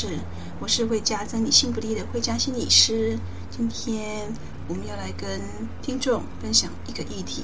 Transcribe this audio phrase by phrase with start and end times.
[0.00, 0.18] 是，
[0.60, 3.18] 我是会加增你幸福力的慧佳心理师。
[3.50, 4.26] 今天
[4.66, 5.42] 我们要来跟
[5.82, 7.42] 听众分享一个议题，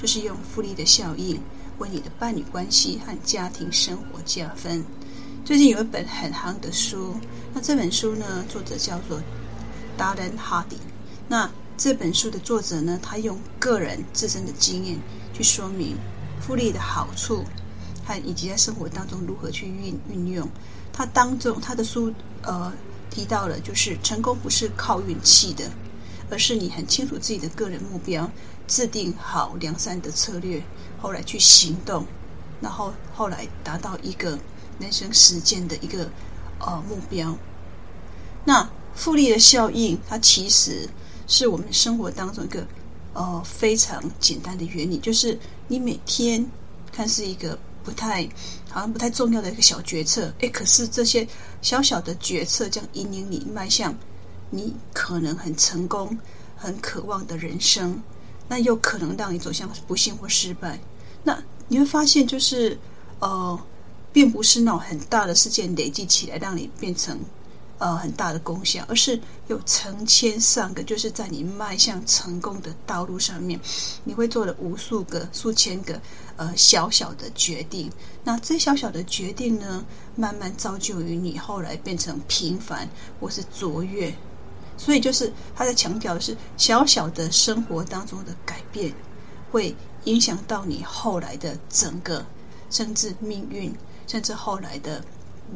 [0.00, 1.40] 就是用复利的效应
[1.78, 4.84] 为你的伴侣关系和家庭生活加分。
[5.44, 7.16] 最近有一本很夯的书，
[7.52, 9.20] 那这本书呢，作者叫做
[9.98, 10.78] Darren Hardy。
[11.26, 14.96] 那这本书的作者呢，他用个人自身的经验
[15.34, 15.96] 去说明
[16.40, 17.42] 复利的好处。
[18.08, 20.48] 和以及在生活当中如何去运运用，
[20.96, 22.10] 他当中他的书
[22.40, 22.72] 呃
[23.10, 25.70] 提到了，就是成功不是靠运气的，
[26.30, 28.30] 而是你很清楚自己的个人目标，
[28.66, 30.62] 制定好良善的策略，
[30.98, 32.06] 后来去行动，
[32.62, 34.38] 然后后来达到一个
[34.80, 36.08] 人生实践的一个
[36.60, 37.36] 呃目标。
[38.46, 40.88] 那复利的效应，它其实
[41.26, 42.66] 是我们生活当中一个
[43.12, 46.46] 呃非常简单的原理，就是你每天
[46.90, 47.58] 看是一个。
[47.86, 48.28] 不太
[48.76, 51.26] 好像不太重要的一个小决策，诶，可是这些
[51.62, 53.96] 小小的决策将引领你迈向
[54.50, 56.18] 你可能很成功、
[56.54, 57.98] 很渴望的人生，
[58.46, 60.78] 那又可能让你走向不幸或失败。
[61.24, 62.78] 那你会发现，就是
[63.20, 63.58] 呃，
[64.12, 67.18] 并不是那种很大的事件累积起来让你变成。
[67.78, 73.60] 呃，很大的功效，而是有成千上个，就是在你迈向成功的道路上面，
[74.02, 76.00] 你会做了无数个、数千个
[76.36, 77.92] 呃小小的决定。
[78.24, 79.84] 那这小小的决定呢，
[80.14, 82.88] 慢慢造就于你后来变成平凡
[83.20, 84.10] 或是卓越。
[84.78, 88.90] 所以，就是他在强调的是，小小的生活当中的改变，
[89.50, 92.24] 会影响到你后来的整个，
[92.70, 93.70] 甚至命运，
[94.06, 95.04] 甚至后来的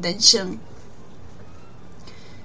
[0.03, 0.55] 人生。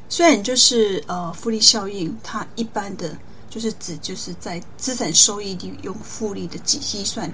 [0.09, 3.17] 虽然就是呃复利效应，它一般的
[3.51, 7.31] 就是指就是在资产收益率用复利的计计算，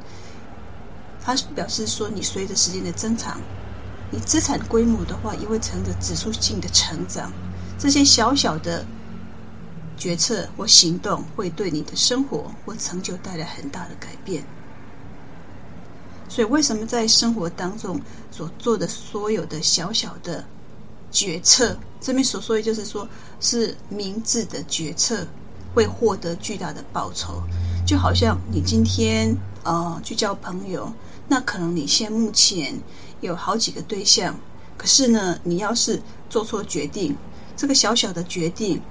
[1.23, 3.41] 它表示说你随着时间的增长，
[4.11, 7.31] 你资产规模的话也会随着指数性的成长。
[7.79, 8.85] 这些小小的
[9.97, 14.43] 决策或行动会对你的生活或成就带来很大的改变。
[16.29, 20.43] 所以为什么在生活当中所做的所有的小小的
[21.11, 23.09] 决策，这边所说的就是说，
[23.39, 25.25] 是明智的决策
[25.73, 27.41] 会获得巨大的报酬。
[27.87, 30.93] 就好像你今天呃去交朋友，
[31.29, 32.77] 那可能你现目前
[33.21, 34.35] 有好几个对象，
[34.77, 37.17] 可是呢，你要是做错决定，
[37.57, 38.83] 这个小小的决定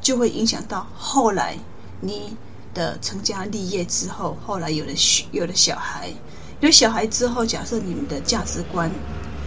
[0.00, 1.58] 就会影响到后来
[2.00, 2.36] 你
[2.72, 4.92] 的成家立业之后，后来有了
[5.32, 6.12] 有了小孩，
[6.60, 8.88] 有小孩之后，假设你们的价值观。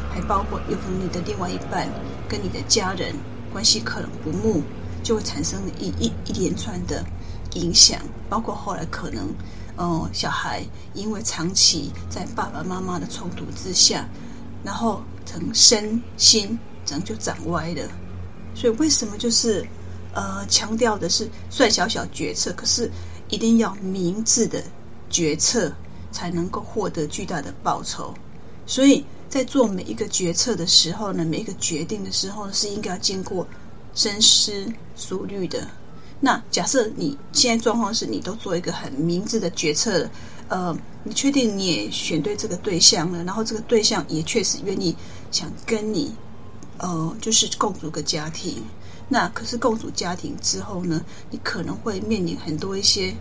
[0.09, 1.87] 还包括有可能你的另外一半
[2.27, 3.15] 跟你的家人
[3.51, 4.61] 关系可能不睦，
[5.03, 7.03] 就会产生一一一连串的
[7.53, 7.99] 影响。
[8.29, 9.33] 包括后来可能，
[9.77, 10.61] 呃，小孩
[10.93, 14.07] 因为长期在爸爸妈妈的冲突之下，
[14.63, 17.89] 然后从身心整就长歪了。
[18.53, 19.65] 所以为什么就是
[20.13, 22.91] 呃强调的是，算小小决策，可是
[23.29, 24.61] 一定要明智的
[25.09, 25.71] 决策，
[26.11, 28.13] 才能够获得巨大的报酬。
[28.65, 29.05] 所以。
[29.29, 33.47] 在做每一个决策的时候呢，每一个决定的时候是应该要经过
[33.93, 34.65] 深思
[34.95, 35.67] 熟虑的。
[36.19, 40.09] 那假设你现在状况是你都做一个很明智的决策，
[40.47, 44.95] 呃，你确定你也选对这个对象了，然后这个对象也确实愿意
[45.29, 46.11] 想跟你，
[46.79, 48.63] 呃，就是共组个家庭。
[49.09, 53.13] 那可是共组家庭之后呢，你可能会面临很多一些，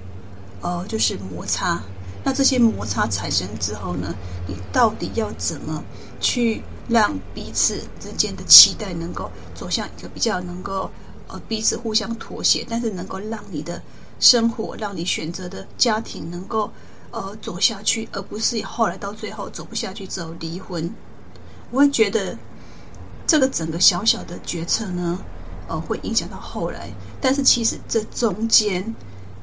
[0.62, 1.82] 呃，就是摩擦。
[2.26, 4.12] 那这些摩擦产生之后呢，
[4.48, 5.81] 你到底要怎么
[6.20, 10.91] 去让彼此之间的期待能够走向一个比较能够
[11.28, 13.81] 呃彼此互相妥协，但是能够让你的
[14.19, 16.69] 生活，让你选择的家庭能够
[17.12, 20.92] 呃走下去，而不是后来到最后走不下去之后离婚。
[21.71, 22.36] 我会觉得
[23.24, 25.16] 这个整个小小的决策呢，
[25.68, 26.91] 呃，会影响到后来，
[27.21, 28.92] 但是其实这中间。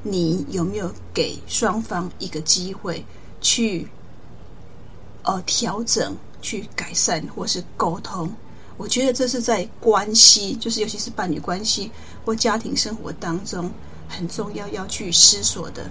[0.06, 3.04] 你有没有给双方一个机会
[3.40, 3.88] 去
[5.24, 8.30] 呃调整、去改善或是沟通？
[8.76, 11.90] 我觉得这是在关系，就是尤其是伴侣关系
[12.26, 13.72] 或家庭生活当中
[14.10, 15.90] 很重要要去思索的。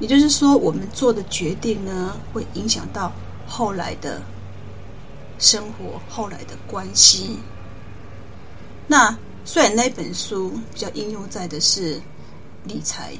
[0.00, 3.12] 也就是说，我们做的决定呢，会影响到
[3.46, 4.20] 后来的
[5.38, 7.38] 生活、后来的关系。
[8.88, 12.02] 那虽然那本书比较应用在的是。
[12.64, 13.12] 理财、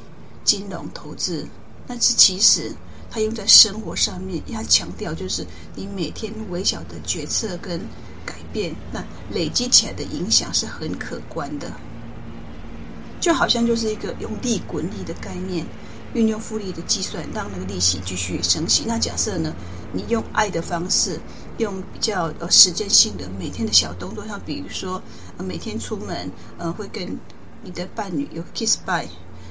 [0.42, 1.46] 金融、投资，
[1.86, 2.72] 但是其实
[3.10, 7.78] 它用在生活上面，它强调就是你每天微小的决策跟
[8.26, 11.70] 改变，那累积起来的影响是很可观的。
[13.20, 15.64] 就好像就是一个用利滚利的概念，
[16.12, 18.84] 运用复利的计算，让那个利息继续升息。
[18.86, 19.54] 那假设呢，
[19.92, 21.18] 你用爱的方式，
[21.58, 25.02] 用比较呃时间性的每天的小动作，像比如说
[25.38, 27.18] 每天出门呃会跟
[27.62, 29.08] 你的伴侣有 kiss by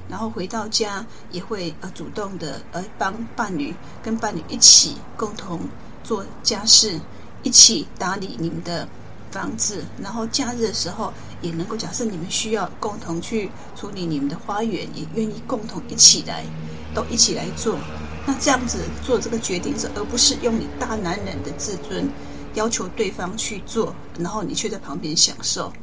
[0.09, 5.61] 然后回到家也会呃主动的呃帮伴侣跟伴侣一起共同
[6.03, 6.99] 做家事，
[7.41, 8.87] 一起打理你们的
[9.31, 11.11] 房子，然后假日的时候
[11.41, 16.45] 也能够假设你们需要共同去处理你们的花园，也愿意共同一起来，
[16.93, 17.77] 都一起来做。
[18.25, 22.09] 那这样子做这个决定者，而不是用你大男人的自尊
[22.53, 25.73] 要求对方去做，然后你却在旁边享受。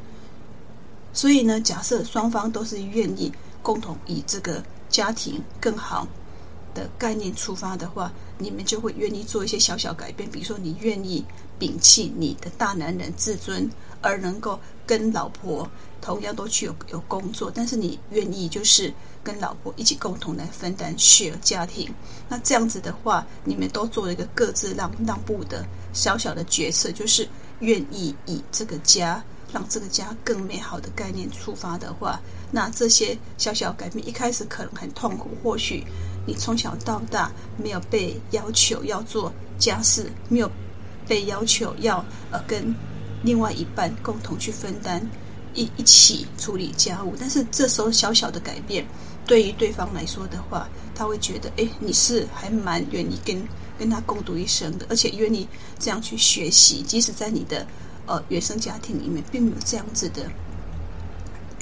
[1.13, 6.07] 所以呢，假设双方都是愿意共同以这个家庭更好
[6.73, 11.23] 的概念出发的话，你们就会愿意做一些小小改变，比如说你愿意。
[11.61, 13.69] 摒弃你的大男人自尊，
[14.01, 15.69] 而能够跟老婆
[16.01, 18.91] 同样都去有有工作，但是你愿意就是
[19.23, 21.87] 跟老婆一起共同来分担 share 家庭。
[22.27, 25.63] 那这样子的话，你们都做了一个各自让让步的
[25.93, 27.29] 小小的决策，就是
[27.59, 29.23] 愿意以这个家
[29.53, 32.19] 让这个家更美好的概念出发的话，
[32.51, 35.83] 那这些小小改变一开始可能很痛苦，或许
[36.27, 40.51] 你从小到大没有被要求要做家事，没有。
[41.07, 42.73] 被要求要呃跟
[43.21, 45.05] 另外一半共同去分担
[45.53, 48.85] 一一起处理家务，但是这时候小小的改变
[49.25, 53.45] 对于对方来说的话，他会觉得哎，你是还蛮愿意跟
[53.77, 55.45] 跟他共度一生的，而且愿意
[55.79, 57.67] 这样去学习，即使在你的
[58.05, 60.23] 呃原生家庭里面并没有这样子的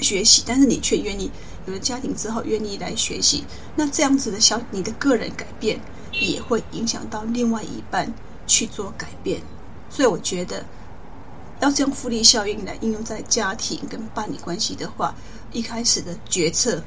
[0.00, 1.30] 学习，但是你却愿意
[1.66, 3.44] 有了家庭之后愿意来学习，
[3.76, 5.80] 那这样子的小你的个人改变
[6.12, 8.12] 也会影响到另外一半。
[8.46, 9.40] 去做改变，
[9.88, 10.66] 所以我觉得，
[11.60, 15.14] 要是用复利效应来应用在家庭跟伴侣关系的话，
[15.52, 16.82] 一开始的决策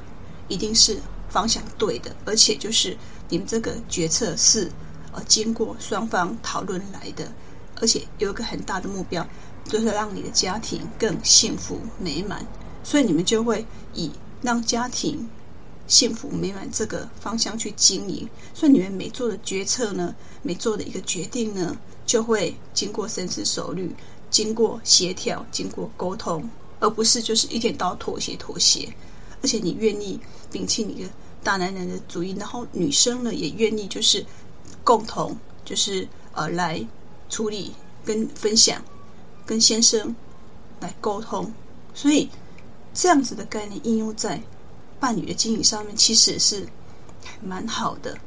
[0.50, 1.00] 一定是
[1.30, 2.98] 方向对的，而且就是
[3.30, 4.70] 你们这个决策是
[5.14, 7.32] 呃经过双方讨论来的，
[7.80, 9.26] 而且有一个很大的目标，
[9.64, 12.46] 就是让你的家庭更幸福美满，
[12.84, 15.30] 所以你们就会以让家庭。
[15.86, 23.94] 幸福美满这个方向去经营，所以你们每做的决策呢，每做的一个决定呢，就会经过深思熟虑，
[24.30, 26.50] 经过协调，经过沟通，
[26.80, 28.88] 而不是就是一天到妥协妥协。
[29.42, 30.18] 而且你愿意
[30.50, 31.10] 摒弃你的
[31.44, 34.26] 大男人的主义，然后女生呢也愿意就是
[34.86, 36.84] 共同就是呃来
[37.30, 37.74] 处理
[38.06, 38.82] 跟分享，
[39.46, 40.16] 跟先生
[40.80, 41.52] 来沟通，
[41.94, 42.30] 所以
[42.94, 44.42] 这样子的概念应用在。
[45.00, 46.66] 伴侣的经营上面其实是
[47.42, 48.18] 蛮好的，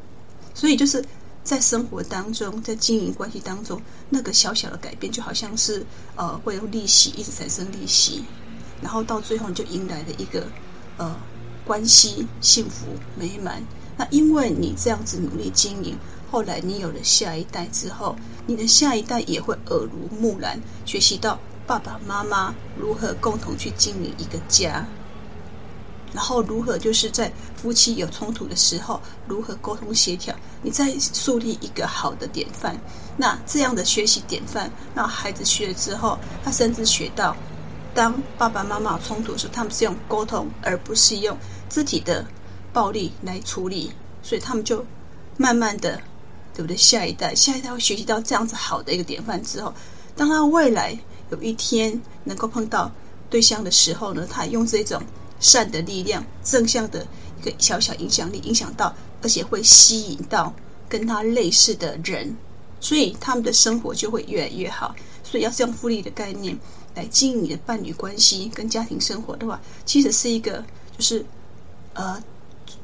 [0.52, 1.02] 所以就是
[1.42, 3.80] 在生活当中，在经营关系当中，
[4.10, 5.86] 那个小小的改变就好像是
[6.16, 8.22] 呃会有利息一直产生利息，
[8.82, 10.46] 然后到最后你就迎来了一个
[10.98, 11.16] 呃
[11.64, 12.88] 关系幸福
[13.18, 13.62] 美满。
[13.96, 15.96] 那因为你这样子努力经营，
[16.30, 18.14] 后来你有了下一代之后，
[18.46, 24.86] 你的下一代也会耳濡目染，学习到爸爸妈妈如何共同去经营一个家。
[26.12, 30.34] 然后如何就是在夫妻有冲突的时候，如何沟通协调？
[30.62, 32.74] 你再树立一个好的典范。
[33.18, 37.36] 那这样的学习典范，让孩子学了之后，他甚至学到，
[37.94, 41.36] 当爸爸妈妈冲突的时候，他们是用沟通，而不是用
[41.68, 42.24] 肢体的
[42.72, 43.92] 暴力来处理。
[44.22, 44.84] 所以他们就
[45.36, 46.00] 慢慢的，
[46.54, 46.76] 对不对？
[46.76, 49.74] 下一代，下一代会学习到这样子好的一个典范之后，
[50.16, 50.98] 当他未来
[51.30, 52.90] 有一天能够碰到
[53.28, 55.02] 对象的时候呢，他用这种。
[55.38, 57.06] 善的力量，正向的
[57.38, 60.50] 一个小小影响力，影响到，而且会吸引到
[60.88, 62.34] 跟他类似的人，
[62.80, 64.96] 所以他们的生活就会越来越好。
[65.22, 66.58] 所以要用复利的概念
[66.94, 70.64] 来经营你的伴侣关系跟家庭生活的话，其实是一个
[70.96, 71.22] 就是
[71.92, 72.18] 呃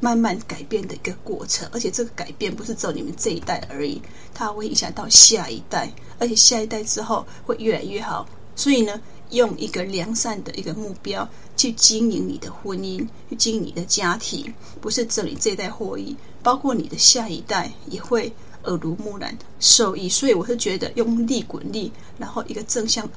[0.03, 1.67] 慢慢改变的一个过程。
[1.73, 4.03] 而且这个改变不是只有你们这一代而已，
[4.35, 8.29] 它会影响到下一代，而且下一代之后会越来越好。
[8.57, 11.27] 所以呢，用一个良善的一个目标。
[11.55, 18.33] 去经营你的婚姻，去经营你的家庭，不是只有你这一代获益，包括你的下一代也会
[18.65, 20.09] 耳濡目染受益。
[20.09, 23.09] 所以我是觉得用利滚利，然后一个正向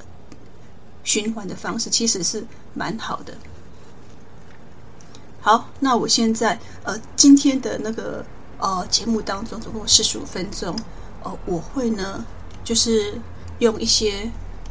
[1.06, 3.34] 循环的方式，其实是蛮好的。
[5.46, 8.26] 好，那我现在呃今天的那个
[8.58, 10.76] 呃节目当中总共四十五分钟，
[11.22, 12.26] 呃我会呢
[12.64, 13.14] 就是
[13.60, 14.28] 用一些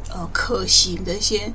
[0.09, 1.49] 呃可行的一些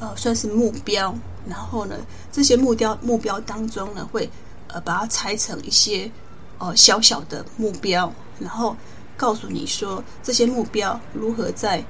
[0.00, 1.14] 呃算是目标。
[1.46, 1.94] 然后呢，
[2.32, 4.28] 这些目标目标当中呢，会
[4.66, 6.10] 呃把它拆成一些
[6.58, 8.76] 呃小小的目标，然后
[9.16, 11.84] 告诉你说这些目标如何在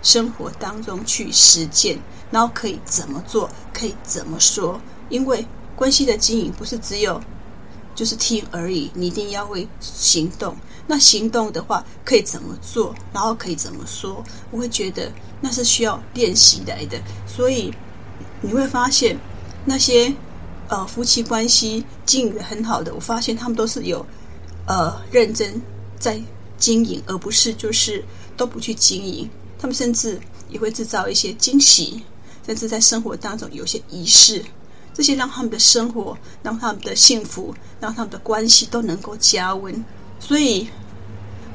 [0.00, 1.98] 生活当中去实践，
[2.30, 4.80] 然后可以怎么做，可以怎么说。
[5.10, 5.46] 因为
[5.82, 7.20] 关系的经营不是只有
[7.92, 10.54] 就是听而已，你一定要会行动。
[10.86, 14.22] 那行动的话，可以怎么做，然后可以怎么说？
[14.52, 15.10] 我会觉得
[15.40, 16.96] 那是需要练习来的。
[17.26, 17.74] 所以
[18.42, 19.18] 你会发现
[19.64, 20.14] 那些
[20.68, 24.06] 呃夫妻关系经营得很好的，我发现他们都是有
[24.68, 25.60] 呃认真
[25.98, 26.22] 在
[26.56, 28.04] 经营，而不是就是
[28.36, 29.28] 都不去经营。
[29.58, 32.04] 他们甚至也会制造一些惊喜，
[32.46, 34.44] 甚至在生活当中有些仪式。
[34.94, 39.84] 这些让他们的生活，让他们的幸福，让他们的关系都能够加温。
[40.20, 40.68] 所以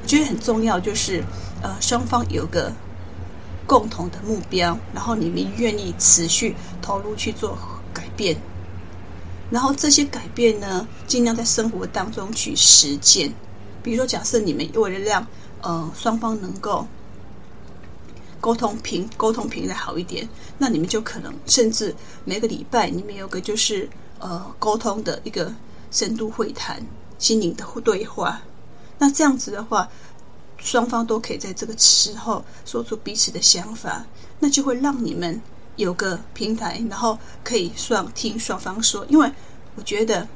[0.02, 1.24] 我觉得很重要，就是
[1.62, 2.72] 呃双方有个
[3.66, 7.58] 共同的目标，然后你们愿意持续投入去做
[7.94, 8.38] 改变，
[9.52, 13.34] 然后这些改变呢，尽量在生活当中去实践。
[13.84, 15.28] 比如说，假设你们为了让
[15.62, 16.88] 呃双方能够。
[18.40, 20.28] 沟通频沟通频率好一点，
[20.58, 23.90] 那你们就可能甚至每个礼拜你们有个就是
[24.20, 25.54] 呃沟通的一个
[25.92, 26.82] 深度会谈、
[27.18, 28.42] 心灵的对话。
[29.00, 29.90] 那这样子的话，
[30.58, 34.06] 双方都可以在这个时候说出彼此的想法，
[34.40, 35.42] 那就会让你们
[35.76, 39.06] 有个平台，然后可以双听双方说。
[39.08, 39.32] 因为
[39.76, 40.28] 我觉得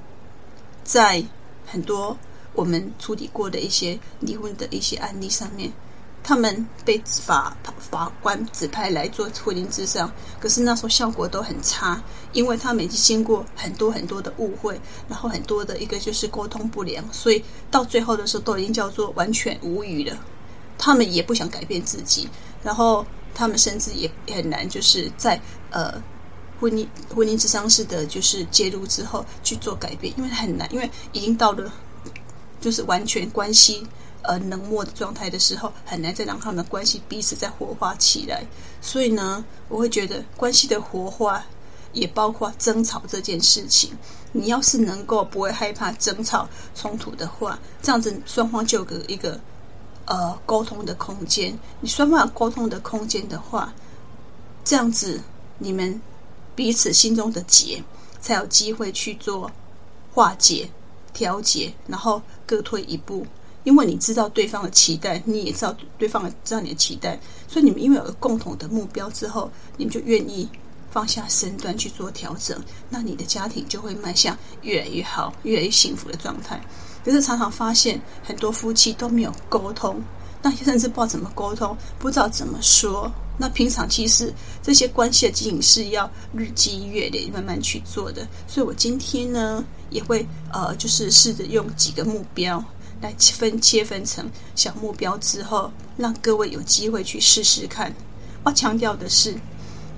[0.83, 1.23] 在
[1.65, 2.17] 很多
[2.53, 5.71] 我们处理过的一些离婚的一些案例上面。
[6.23, 10.09] 他们被法法官指派来做婚姻咨商，
[10.39, 12.01] 可是那时候效果都很差，
[12.31, 20.15] 因为他们已经经过很多很多的误会，然后很多的一个就是沟通不良，所以到最后的时候都已经叫做完全无语了。
[20.77, 22.29] 他们也不想改变自己，
[22.63, 25.39] 然后他们甚至也很难就是在
[25.71, 25.93] 呃
[26.59, 31.71] 婚姻婚姻咨商师的就是介入之后去做改变，因为很难，因为已经到了
[32.59, 33.85] 就是完全关系。
[34.23, 38.45] 呃，冷漠的状态的时候，很难再让他们的关系彼此再活化起来。
[38.81, 41.43] 所以呢，我会觉得关系的活化
[41.93, 43.91] 也包括争吵这件事情。
[44.31, 49.39] 你要是能够不会害怕争吵冲突的话，这样子双方就有一个
[50.05, 51.57] 呃沟通的空间。
[51.79, 53.73] 你双方有沟通的空间的话，
[54.63, 55.19] 这样子
[55.57, 55.99] 你们
[56.55, 57.83] 彼此心中的结
[58.21, 59.51] 才有机会去做
[60.13, 60.69] 化解、
[61.11, 63.25] 调节，然后各退一步。
[63.63, 70.49] 因为你知道对方的期待，你也知道对方知道你的期待，所以你们因为有个共同的目标之后，你们就愿意
[70.89, 76.59] 放下身段去做调整，那你的家庭就会迈向越来越好、越来越幸福的状态。
[77.03, 80.01] 可是常常发现很多夫妻都没有沟通，
[80.41, 83.11] 那甚至不知道怎么沟通，不知道怎么说。
[83.37, 88.27] 那平常其实这些关系的经营是要日积月累慢慢去做的。
[88.47, 92.63] 所以我今天呢也会呃，就是试着用几个目标。
[93.01, 97.93] 来分切分成小目标之后，让各位有机会去试试看。
[98.43, 99.35] 我强调的是，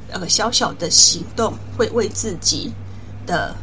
[0.10, 2.72] 呃，小小的行动会为自己
[3.26, 3.56] 的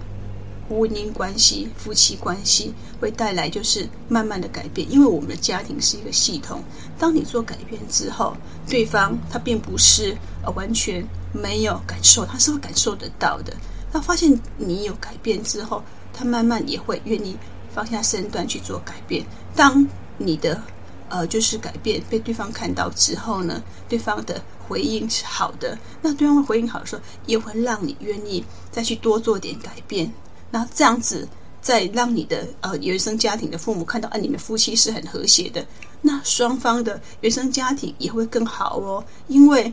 [0.68, 4.90] 婚姻关系、夫妻关系会带来就是慢慢的改变。
[4.90, 6.62] 因为我们的家庭是一个系统，
[6.99, 8.37] 当你做改变之后，
[8.68, 13.54] 对方他并不是呃完全没有感受，他是会感受得到的。
[13.92, 15.82] 他发现你有改变之后，
[16.12, 17.37] 他慢慢也会愿意。
[17.74, 19.24] 放下身段去做改变。
[19.54, 19.86] 当
[20.18, 20.60] 你的
[21.08, 30.12] 呃，就是改变被对方看到之后呢，对方的回应是好的，那对方的回应好的时候，也会让你愿意再去多做点改变。
[30.52, 31.26] 那这样子，
[31.60, 35.66] 再让你的呃原生家庭的父母看到，啊，你们夫妻是很和谐的，
[36.00, 39.04] 那双方的原生家庭也会更好哦。
[39.26, 39.72] 因为，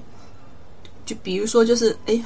[1.05, 2.25] 就比如说，就是哎呀。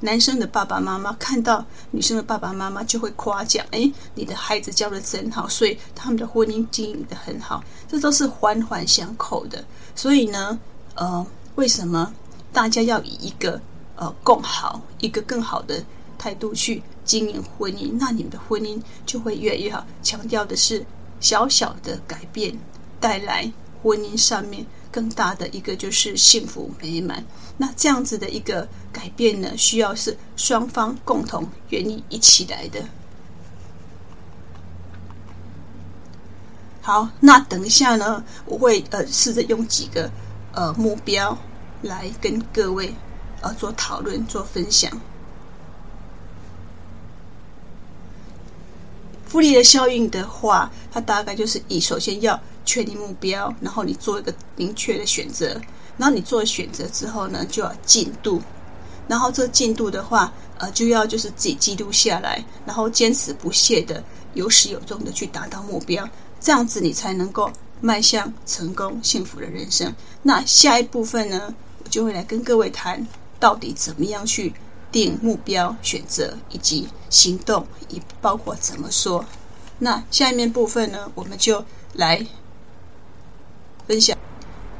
[0.00, 9.62] 男生的爸爸妈妈看到女生的爸爸妈妈就会夸奖：“哎，你的孩子教的真好，所以他们的婚姻经营的很好。”这都是环环相扣的。
[9.94, 10.58] 所以呢，
[10.94, 11.26] 呃，
[11.56, 12.14] 为什么
[12.52, 13.60] 大家要以一个
[13.96, 15.84] 呃更好、一个更好的
[16.16, 17.92] 态度去经营婚姻？
[17.98, 19.86] 那你们的婚姻就会越来越好。
[20.02, 20.84] 强调的是
[21.20, 22.58] 小小的改变
[22.98, 23.52] 带来
[23.82, 27.24] 婚姻上面更大的一个就是幸福美满。
[27.56, 32.82] 那这样子的一个改变呢，需要是双方共同愿意一起来的。
[36.82, 40.10] 好，那等一下呢，我会呃试着用几个
[40.52, 41.36] 呃目标
[41.82, 42.94] 来跟各位
[43.42, 44.90] 呃做讨论、做分享。
[49.30, 55.58] 复利的效应的话，它大概就是以首先要确定目标，然后你做一个明确的选择。
[55.96, 58.40] 然后你做了选择之后呢，就要进度，
[59.06, 66.08] 然后这个进度的话，呃，就要就是自己记录下来，然后坚持不懈的、有始有终的去达到目标，
[66.40, 69.94] 这样子你才能够迈向成功幸福的人生。
[70.22, 73.06] 那下一部分呢，我就会来跟各位谈
[73.38, 74.52] 到底怎么样去
[74.92, 79.24] 定目标、选择以及行动，也包括怎么说。
[79.78, 82.26] 那下面部分呢，我们就来
[83.86, 84.16] 分享。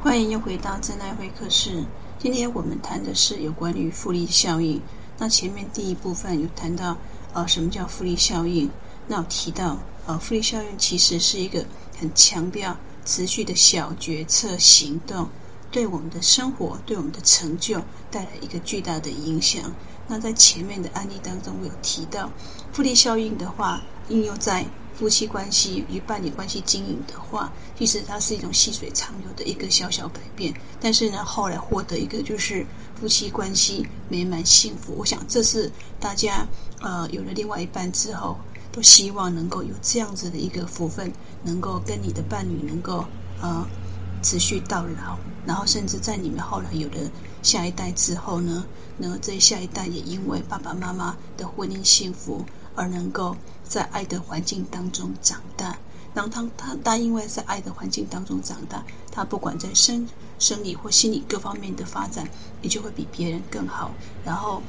[0.02, 1.84] 欢迎又回到真爱会客室。
[2.18, 4.80] 今天我们谈的是有关于复利效应。
[5.18, 6.96] 那前面第一部分有谈到，
[7.32, 8.70] 呃，什么叫复利效应？
[9.08, 11.64] 那我提到，呃，复利效应其实是一个
[11.98, 15.28] 很强调持续的小决策行动，
[15.70, 19.72] 对我们的生活、对我们的成就带来一个巨大的影响。
[20.10, 22.28] 那在前面的案例当中，我有提到，
[22.72, 30.52] 复利效应的话，应用在夫妻关系与伴侣关系经营的话，其实它是一种细水长流的一个小小改变。
[30.80, 32.66] 但是呢，后来获得一个就是
[33.00, 34.92] 夫妻关系美满幸福。
[34.98, 36.44] 我想这是大家
[36.80, 38.36] 呃有了另外一半之后，
[38.72, 41.12] 都希望能够有这样子的一个福分，
[41.44, 43.06] 能够跟你的伴侣能够
[43.40, 43.64] 呃
[44.22, 47.10] 持续到老，然后甚至在你们后来有了
[47.42, 48.64] 下一代之后呢，
[48.96, 53.36] 那这下一代也因为爸爸妈妈的婚姻幸福而能够。
[53.62, 55.78] 在爱的环境当中长大，
[56.12, 60.08] 当他他他因为在爱的环境当中长大，他不管在生
[60.40, 62.28] 生理或心理各方面的发展，
[62.62, 63.92] 也就会比别人更好。
[64.24, 64.60] 然后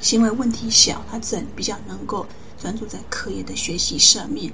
[0.00, 2.26] 行为问题小，他自然比较能够
[2.58, 4.52] 专注在课业的学习上面，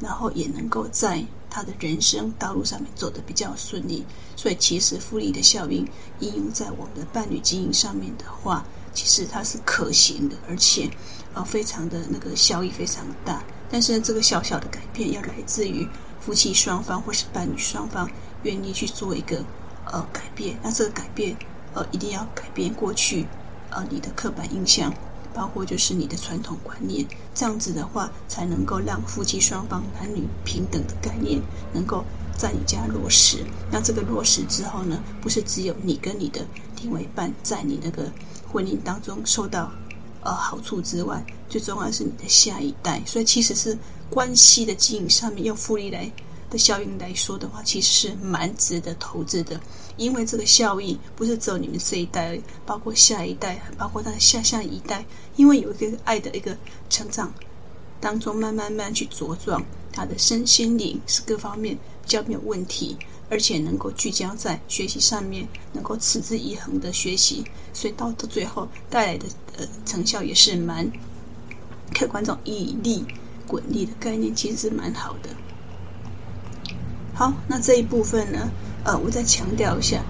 [0.00, 1.24] 然后也能够在
[1.58, 4.04] 他的人生道路上面走得比较顺利。
[4.36, 5.86] 所以，其实复利的效应
[6.20, 10.88] 应用在我们的伴侣经营上面的话，其实它是可行的，而且
[11.34, 11.44] 呃。
[11.44, 15.88] 非常的那个效益非常大，但是，这个小小的改变要来自于
[16.20, 18.08] 夫妻双方或是伴侣双方
[18.42, 19.42] 愿意去做一个
[19.86, 20.58] 呃改变。
[20.62, 21.34] 那这个改变
[21.74, 23.26] 呃一定要改变过去
[23.70, 24.92] 呃你的刻板印象，
[25.38, 31.40] 包括就是你的传统观念，这样子的话才能够让夫妻双方男女平等的概念
[31.72, 32.04] 能够
[32.36, 33.44] 在你家落实。
[33.70, 36.44] 那这个落实之后呢，不是只有你跟你的
[36.82, 38.10] 另外一半在你那个
[38.52, 39.70] 婚姻当中受到。
[40.20, 43.00] 呃，好处之外，最重要是你的下一代。
[43.06, 43.78] 所以，其实是
[44.10, 46.10] 关系的经营上面，用复利来
[46.50, 49.60] 的效应来说的话，其实是蛮值得投资的。
[49.96, 55.04] 因为这个效益不是只有你们这一代，包括下一代，包括他的下下一代。
[55.36, 56.56] 因为有一个爱的一个
[56.88, 57.32] 成长
[58.00, 62.96] 当中，慢慢慢去茁壮，他的身心灵是各方面比较没有问题。
[63.30, 69.26] 而且能够聚焦在学习上面，能够持之以恒的学习，所以到到最后带来的
[69.58, 70.90] 呃成效也是蛮
[71.94, 73.04] 客观这种以利
[73.46, 75.28] 滚利的概念，其实是蛮好的。
[77.18, 78.48] 好，那这一部分呢，
[78.84, 80.00] 呃，我再强调一下，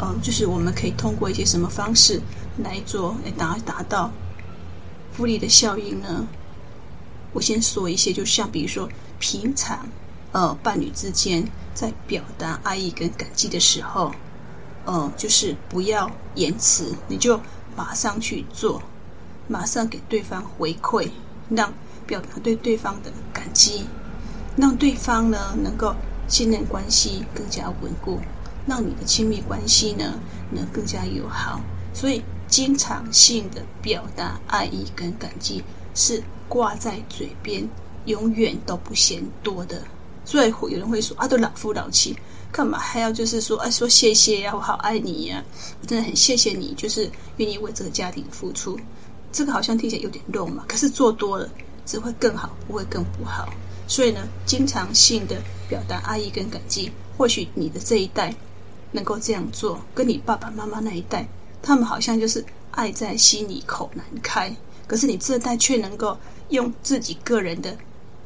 [0.00, 2.20] 呃，就是我们可以通过一些什么方式
[2.64, 4.10] 来做来达达到
[5.12, 6.26] 复利的效应呢？
[7.32, 8.88] 我先说一些，就像比如说
[9.20, 9.86] 平常。
[10.32, 14.12] 呃，伴侣之间在表达爱意跟感激的时候，
[14.84, 17.40] 呃，就是不要延迟，你就
[17.76, 18.80] 马上去做，
[19.48, 21.10] 马上给对方回馈，
[21.48, 21.72] 让
[22.06, 23.84] 表达对对方的感激，
[24.56, 25.96] 让对方呢能够
[26.30, 28.18] 信任关系更加稳固，
[28.66, 30.18] 让你的亲密关系呢
[30.50, 31.60] 能更加友好。
[31.92, 35.62] 所以，经常性的表达爱意跟感激
[35.94, 37.68] 是挂在嘴边，
[38.04, 39.82] 永远都不嫌多的。
[40.24, 42.16] 所以有人会说啊，都老夫老妻，
[42.52, 45.42] 干嘛还要就是说，哎、啊，说谢谢呀，我好爱你呀，
[45.82, 48.78] 我真的很谢谢你，就是愿意为这个家庭付出。
[49.32, 51.48] 这个好像听起来有点肉麻，可是做多了
[51.84, 53.48] 只会更好，不会更不好。
[53.90, 58.32] 所以呢，经常性的表达爱意跟感激，或许你的这一代
[58.92, 61.28] 能够这样做，跟你爸爸妈妈那一代，
[61.60, 64.54] 他们好像就是爱在心里口难开，
[64.86, 66.16] 可是你这代却能够
[66.50, 67.76] 用自己个人的，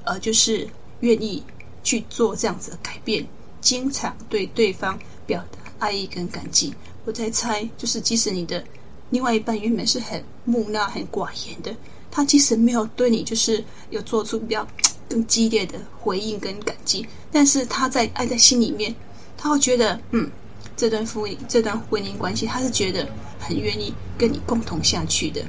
[0.05, 0.69] 呃，就是
[1.01, 1.43] 愿意。
[1.87, 3.23] 去做这样子的改变，
[3.61, 6.73] 经常对对方表达爱意跟感激。
[7.05, 8.65] 我在猜，就是即使你的
[9.11, 11.77] 另外一半原本是很木讷、很寡言的，
[12.11, 14.67] 他即使没有对你就是有做出比较
[15.15, 18.93] 更激烈的回应跟感激，但是他在爱在心里面，
[19.37, 20.29] 他会觉得，嗯，
[20.77, 25.41] 这段婚姻、这段婚姻关系，他是觉得很愿意跟你共同下去的。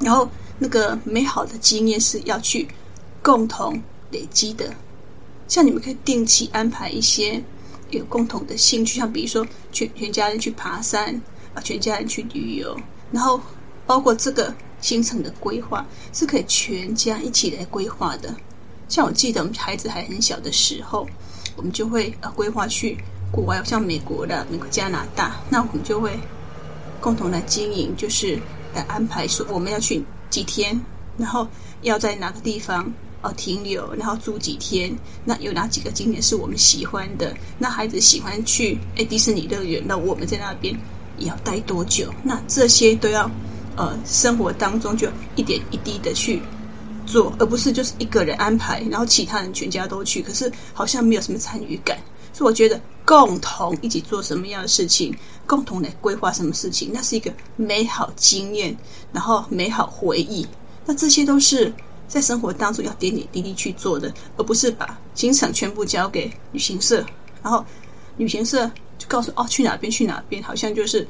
[0.00, 2.66] 然后，那个美好的经验是要去
[3.22, 4.68] 共同累积的。
[5.46, 7.40] 像你们可以定期安排一些
[7.90, 11.14] 有共同的兴趣，像比如说全全家人去爬山
[11.54, 12.76] 啊，全家人去旅游，
[13.12, 13.40] 然后
[13.86, 18.34] 包括这个行程的规划是可以全家一起来规划的。
[18.88, 21.06] 像我记得我们孩子还很小的时候，
[21.56, 22.98] 我们就会呃规划去
[23.30, 26.18] 国外，像美国的美国加拿大，那我们就会
[27.00, 28.38] 共同来经营，就是
[28.74, 30.80] 来安排说我们要去几天，
[31.16, 31.46] 然后
[31.82, 32.92] 要在哪个地方。
[33.22, 34.90] 哦，停留，然后住几天？
[35.26, 37.36] 那有哪几个景点是我们喜欢的？
[37.58, 40.74] 那孩子喜欢去诶迪士尼乐园，那我们在那边
[41.18, 42.10] 也要待多久？
[42.22, 43.30] 那这些都要
[43.76, 46.42] 呃生活当中就一点一滴的去
[47.06, 51.98] 做，而不是就是一个人安排，然后其他人全家都去，可是好像没有什么参与感。
[52.32, 55.14] 所以我觉得共同一起做什么样的事情，
[55.46, 58.76] 共同来规划什么事情，那是一个美好经验，
[59.12, 60.46] 然后美好回忆。
[60.86, 61.72] 那这些都是
[62.06, 67.04] 在生活当中要点点滴滴去做的，而不是把行程全部交给旅行社，
[67.42, 67.64] 然后
[68.16, 71.06] 旅行社就告诉哦去哪边去哪边，好像就是。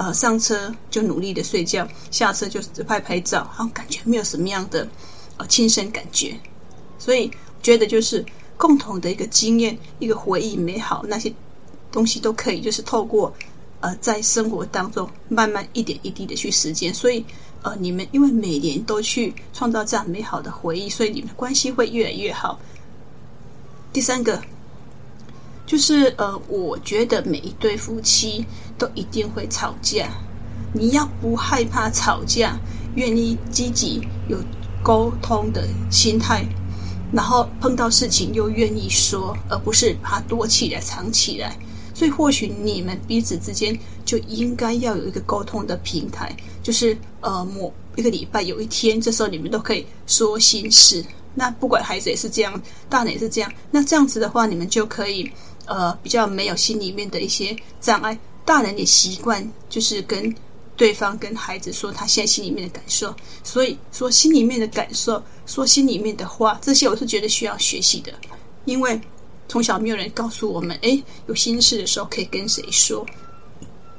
[0.00, 4.88] 呃，上车就努力的睡觉，下车就只拍拍照，好像感觉没有什么样的
[5.36, 6.34] 呃亲身感觉，
[6.98, 7.30] 所以
[7.62, 8.24] 觉得就是
[8.56, 11.30] 共同的一个经验，一个回忆美好，那些
[11.92, 13.30] 东西都可以，就是透过
[13.80, 17.22] 呃在生活当中慢慢一点一滴的去实践，所以
[17.60, 22.58] 呃你们因为每年都去创造这样美好的回忆，所以你们的关系会越来越好。
[23.92, 24.40] 第三个。
[25.66, 28.44] 就是呃，我觉得每一对夫妻
[28.80, 30.08] 都一定会吵架。
[30.72, 32.58] 你要不害怕吵架，
[32.94, 34.38] 愿意积极有
[34.82, 36.42] 沟通的心态，
[37.12, 41.56] 然后碰到事情又愿意说，而不是怕躲起来、藏起来。
[41.94, 51.04] 所以，或许你们彼此之间就应该要有一个沟通的平台，就是呃，某一个礼拜有一天，这时候你们都可以说心事。
[51.34, 53.52] 那不管孩子也是这样，大人也是这样。
[53.70, 55.30] 那这样子的话，你们就可以。
[55.66, 58.18] 呃，比较没有心里面的一些障碍，
[58.50, 60.34] 大人也习惯就是跟
[60.76, 68.12] 对方、跟孩子说他现在心里面的感受，所以说心里面的感受，说心里面的话，这些我是觉得需要学习的，
[68.64, 69.00] 因为
[69.48, 73.06] 从小没有人告诉我们，诶，有心事的时候可以跟谁说，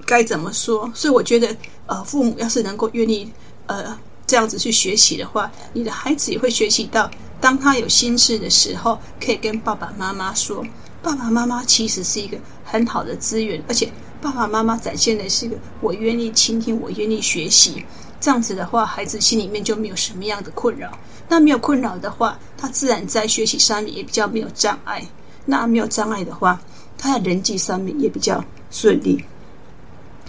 [0.06, 3.32] 该怎么说，所以我觉得，呃，父母要是能够愿意，
[3.68, 7.10] 呃，这样子去学习的话，你的孩子也会学习到，
[7.40, 10.62] 当他有心事的时候，可以跟爸爸妈妈说。
[11.04, 17.84] 爸爸妈妈其实是一个很好的资源，而且爸爸妈妈展现的是一个我愿意倾听，我愿意学习。
[18.20, 20.92] 这样子的话，孩子心里面就没有什么样的困扰。
[21.28, 25.04] 那没有困扰的话，他自然在学习上面也比较没有障碍。
[25.44, 26.62] 那没有障碍的话，
[27.00, 29.24] 他在人际上面也比较顺利。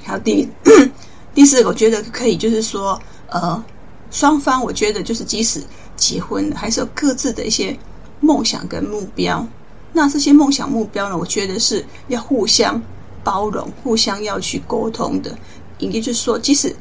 [0.02, 0.48] 还有第
[1.34, 3.62] 第四个，我觉得可以，就是说，呃，
[4.10, 5.62] 双方我觉得就是即使
[5.96, 7.76] 结婚了，还是有各自的一些
[8.20, 9.46] 梦想跟目标。
[9.92, 11.18] 那这些梦想目标呢？
[11.18, 12.80] 我觉得是要互相
[13.24, 15.36] 包容、互相要去沟通的。
[15.78, 16.74] 也就是说，即使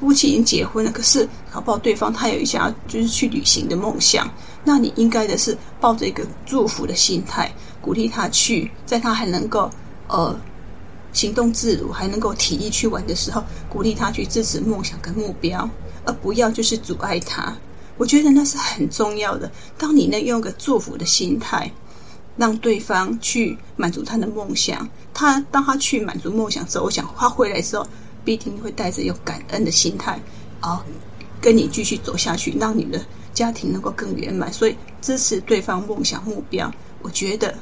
[0.00, 4.26] 夫妻已经结婚了，可是搞不好对方他有一想要就是去旅行的梦想，
[4.64, 9.70] 那你应该的是抱着一个祝福的心态，鼓励他去，在他还能够
[10.06, 10.34] 呃
[11.12, 15.68] 行动自如、还能够体力去玩的时候，鼓励他去支持梦想跟目标，
[16.04, 17.54] 而不要就是阻碍他。
[17.98, 19.50] 我觉得那是很重要的。
[19.76, 21.70] 当你能用个祝福的心态。
[22.38, 27.84] 让对方去满足他的梦想，他当他去满足梦想之后，我想他回来之后
[28.24, 30.18] 必定会带着有感恩的心态，
[30.60, 30.80] 啊，
[31.40, 34.52] 跟你继续走下去，让你的家庭能够更圆满。
[34.52, 36.72] 所以支持对方梦想目标，
[37.02, 37.52] 我觉得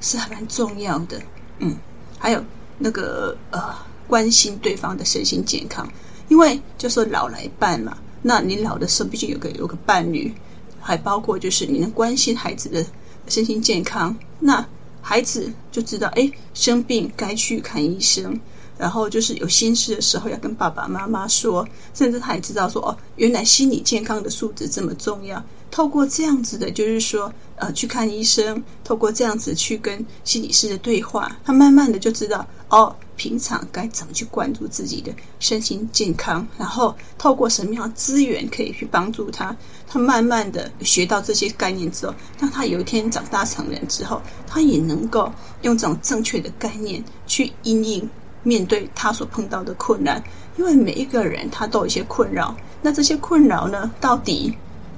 [0.00, 1.22] 是还蛮重要的。
[1.60, 1.76] 嗯，
[2.18, 2.44] 还有
[2.76, 3.72] 那个呃，
[4.08, 5.88] 关心对方的身心健康，
[6.28, 10.34] 因为就说老来伴嘛，那你老的时候毕竟有个有个伴侣，
[10.80, 12.84] 还包括就是你能关心孩子的。
[13.28, 14.66] 身心健康，那
[15.00, 18.38] 孩子就知道，哎，生病该去看医生，
[18.78, 25.42] 然后就是有心事的时候要跟爸爸妈妈说，甚至他也知道说，哦，原来心理健康的素质这么重要。
[25.70, 32.94] 透过这样子的，就是说，呃，去看医生，透过这样子去跟心理师的对话，他慢慢的就知道，哦。
[33.16, 39.56] 平常该怎么去关注自己的身心健康，然后透过什么样的资源可以去帮助他？
[39.86, 48.08] 他慢慢的学到这些概念之后，当他有一天长大成人之后，他也能够用这种正确的概念去因应
[48.42, 50.22] 面对他所碰到的困难。
[50.56, 54.52] 因为每一个人他都有一些困扰，那这些困扰呢，到底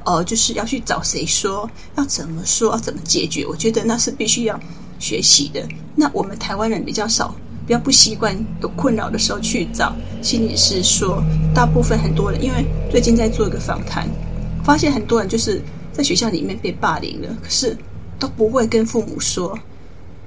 [0.05, 1.69] 呃就是要去找谁说？
[1.97, 2.73] 要怎么说？
[2.73, 3.47] 要怎么解决？
[3.47, 4.59] 我觉得那是必须要
[4.99, 5.67] 学习的。
[5.95, 7.35] 那我们台湾人比较少。
[7.67, 14.09] 比较不习惯有困扰的时候去找心理师说，大部分很多人，因为最近在做一个访谈，
[14.65, 15.61] 发现很多人就是
[15.93, 17.77] 在学校里面被霸凌了，可是
[18.19, 19.59] 都不会跟父母说。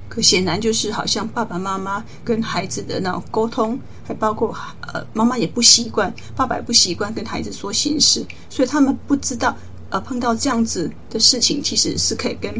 [0.08, 4.52] 可显然就是好像爸爸妈妈跟孩子的那种沟通，还包括
[4.92, 9.56] 呃妈妈也不习惯，爸爸也不习惯跟孩子说心事，所以他们不知道
[9.88, 12.52] 呃碰到这样子的事情，其实是可以跟。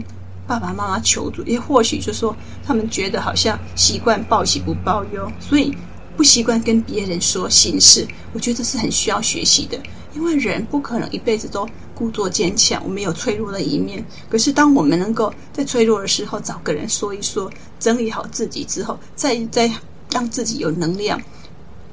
[0.51, 2.37] 爸爸妈妈求助，也或许就说，
[2.67, 5.73] 他们觉得好像习惯报喜不报忧，所以
[6.17, 8.05] 不习惯跟别人说心事。
[8.33, 9.81] 我觉得这是很需要学习的，
[10.13, 14.05] 因为人不可能一辈子都故作坚强，我们有脆弱的一面。
[14.29, 19.71] 可是，当我们能够在脆弱的时候找个人说一说，整理好自己之后，再再
[20.11, 21.23] 让自己有能量，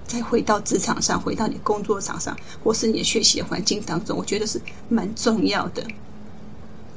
[0.08, 5.86] 再回到职场上，回到你工作场上，或是你的学习的环境当中，我觉得是蛮重要的。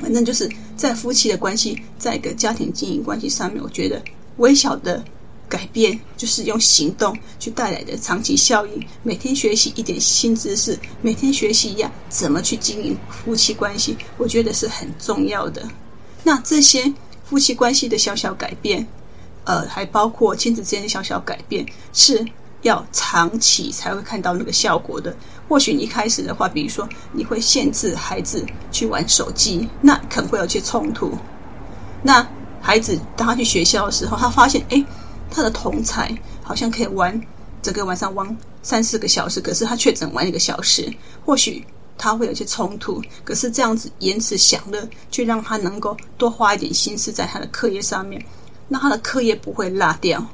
[0.01, 4.03] 反正就是在夫妻的关系，在一个家庭经营关系上面，我觉得
[4.39, 5.03] 微小的
[5.49, 8.87] 改变就是用行动去带来的长期效应。
[9.03, 15.69] 每天学习一点新知识，每天学习一样怎么去经营夫妻关系，我觉得是很重要的。
[16.23, 16.93] 那这些
[17.25, 18.87] 夫妻关系的小小改变，
[19.45, 22.25] 呃，还包括亲子之间的小小改变，是
[22.63, 25.15] 要长期才会看到那个效果的。
[25.49, 31.13] 或许你一开始的话，比如说你会限制孩子去玩手机，那可能会有些冲突。
[32.03, 32.27] 那
[32.61, 34.85] 孩子当他去学校的时候，他发现，哎，
[35.31, 37.21] 他的同才好像可以玩
[37.63, 40.93] 整个晚上玩三四个小时，可是他却只能玩一个小时。
[41.25, 41.67] 或许
[41.99, 48.25] 他会有些冲突，可是这样子延迟享乐，去让他能够多花一点心思在他的课业上面，
[48.69, 50.25] 那他的课业不会落掉。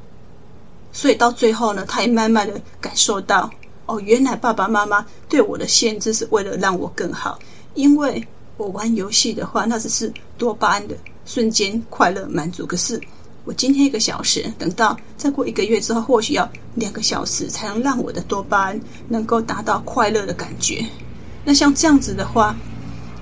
[0.96, 3.50] 所以到最后呢，他也慢慢的感受到。
[3.84, 7.38] 哦，原来爸爸妈妈对我的限制是为了让我更好，
[7.74, 12.66] 因为我玩游戏的话，那只是多巴胺的瞬间快乐满足。
[12.66, 12.98] 可是
[13.44, 20.84] 我今天一个小时，等到再过一个月之后，或许要两个小时才能让我的多巴胺能够达到快乐的感觉。
[21.44, 22.56] 那像这样子的话，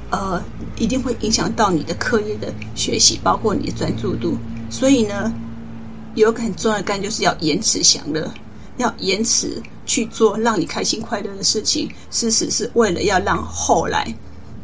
[0.09, 0.43] 呃，
[0.79, 4.39] 一定会影响到你的课业的学习，包括你的专注度。
[4.71, 5.31] 所以呢，
[6.15, 8.33] 有个很重要的概念就是要延迟享乐，
[8.79, 9.63] 要延迟。
[9.87, 14.11] 去做让你开心快乐的事情，事实是为了要让后来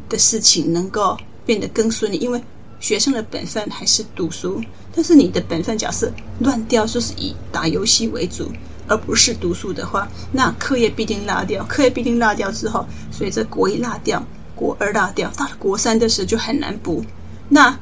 [0.09, 2.17] 的事情能够变得更顺利。
[2.17, 2.41] 因为
[2.79, 4.59] 学生的本分还是读书，
[4.95, 8.51] 但是你的本分假设乱掉，就是以打游戏为主，
[8.87, 11.63] 而不是读书的话，那课业必定落掉。
[11.65, 17.05] 课业必定落掉之后，随着国一落掉，国二落掉，到了国三的时候就很难补。
[17.47, 17.77] 那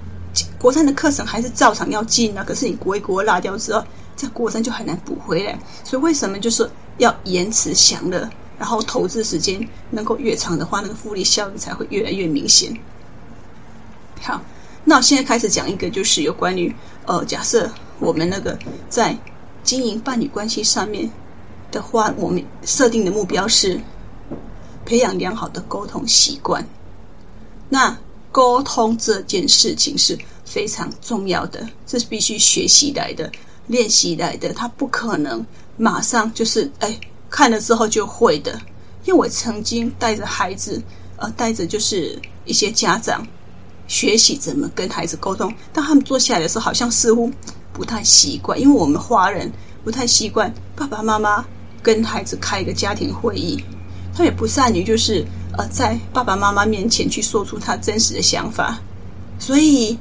[0.59, 3.83] 国三的课程还是照常要进啊，可是你国一国二落掉之后，
[4.15, 5.57] 在国三就很难补回来。
[5.83, 6.69] 所以为什么就是？
[6.99, 12.77] 要延迟享乐，然后投资时间能够越长的话，那个复利效应才会越来越明显。
[14.19, 14.41] 好，
[14.83, 19.17] 那我现在开始讲一个，就是有关于呃，假设我们那个在
[19.63, 21.09] 经营伴侣关系上面
[21.71, 23.79] 的话，我们设定的目标是
[24.85, 26.61] 培养良好的沟通习惯。
[27.69, 27.97] 那
[28.29, 33.31] 沟通这件事情是非常重要的，这是必须学习来的、
[33.67, 35.45] 练习来的，它不可能。
[35.77, 38.59] 马上就是哎，看了之后就会的。
[39.05, 40.81] 因为我曾经带着孩子，
[41.17, 43.25] 呃，带着就是一些家长
[43.87, 45.53] 学习怎么跟孩子沟通。
[45.71, 47.31] 当他们坐下来的时候，好像似乎
[47.71, 49.49] 不太习惯，因为我们华人
[49.83, 51.45] 不太习惯爸爸妈妈
[51.81, 53.63] 跟孩子开一个家庭会议，
[54.13, 55.25] 他也不善于就是
[55.57, 58.77] 呃，在爸爸妈妈面前去说出他真实的想法。
[59.39, 59.97] 所以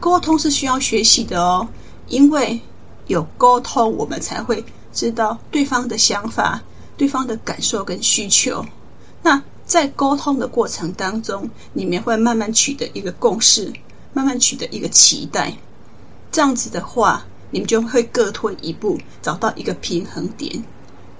[0.00, 1.68] 沟通是需要学习的哦，
[2.08, 2.58] 因为
[3.06, 4.64] 有沟通，我们才会。
[4.92, 6.60] 知道对方的想法、
[6.96, 8.66] 对方的感受跟需求，
[9.22, 13.72] 那在沟通的过程当中，你们会慢慢取得一个共识，
[14.12, 15.56] 慢慢取得一个期待。
[16.32, 20.60] 这样子的话，你们就会各退一步，找到一个平衡点。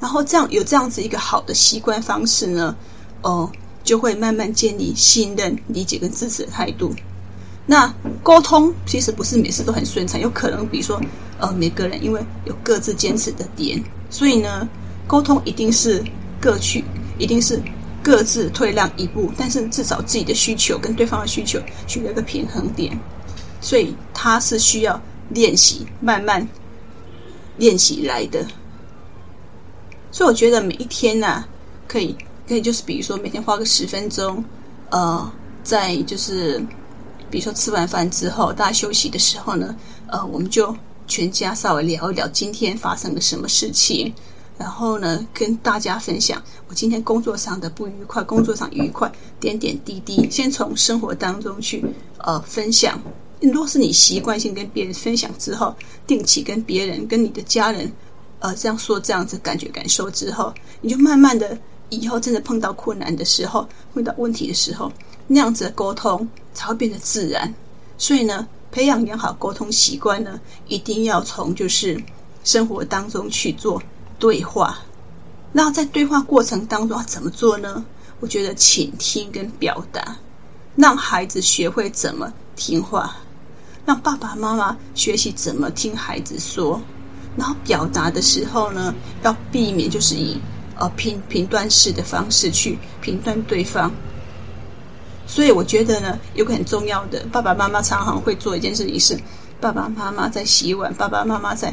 [0.01, 2.75] 然后这样有这样子一个好的习惯方式呢，
[3.23, 3.49] 哦，
[3.85, 6.93] 就会慢慢建立信任、理解跟支持的态度。
[7.67, 7.93] 那
[8.23, 11.01] 沟通其实不是每次都很顺畅，有可能比如说。
[11.43, 14.69] 呃，每个人因为有各自坚持的点，所以呢，
[15.07, 16.05] 沟通一定是
[16.39, 16.85] 各去，
[17.17, 17.59] 一定是
[18.03, 22.95] 各自退让一步，但是至少自己的需求跟对方的需求取得一个平衡点，
[23.63, 26.47] 所以它是需要练习，慢慢
[27.57, 28.47] 练习来的。
[30.11, 31.49] 所以我觉得每一天呢、啊，
[31.89, 32.15] 可以
[32.47, 34.45] 可以就是比如说每天花个十分钟，
[34.91, 36.63] 呃，在就是
[37.31, 39.77] 比如说吃完饭之后，大家休息的时候呢，
[40.09, 40.75] 呃，我们就。
[41.07, 44.15] 全家稍微聊一聊今天发生了什么事情，
[44.57, 51.85] 然后呢，跟大家分享我今天工作上的不愉快，工作上愉快点点滴滴，先从生活当中去
[52.19, 52.97] 呃分享。
[53.41, 55.75] 如果是你习惯性跟别人分享之后，
[56.07, 57.91] 定期跟别人、跟你的家人
[58.39, 64.93] 呃这样说这样子感觉感受之后，你就慢慢的以后真的碰到困难的时候，碰到问题的时候，
[65.31, 67.55] 那样子的沟通才会变得自然。
[67.97, 68.47] 所以呢。
[68.73, 72.01] 培养良好沟通习惯呢，一定要从就是
[72.45, 73.83] 生活当中去做
[74.17, 74.79] 对话。
[75.51, 77.85] 那在对话过程当中要怎么做呢？
[78.21, 80.17] 我觉得倾听跟表达，
[80.77, 83.17] 让孩子学会怎么听话，
[83.85, 86.81] 让爸爸妈妈学习怎么听孩子说。
[87.37, 90.39] 然后表达的时候呢，要避免就是以
[90.79, 93.93] 呃评评断式的方式去评断对方。
[95.31, 99.17] 所以我觉得呢，有个很重要的，爸爸妈妈常常会做一件事情是，
[99.61, 101.73] 爸爸妈妈在洗碗，爸爸妈妈在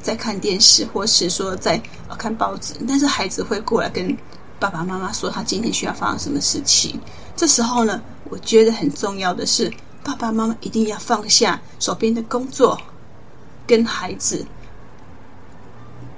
[0.00, 1.78] 在看电视，或是说在
[2.16, 4.16] 看报纸，但是孩子会过来跟
[4.58, 6.98] 爸爸妈妈说他今天需要发生什么事情。
[7.36, 9.70] 这时候呢，我觉得很重要的是，
[10.02, 12.80] 爸爸妈妈一定要放下手边的工作，
[13.66, 14.46] 跟孩子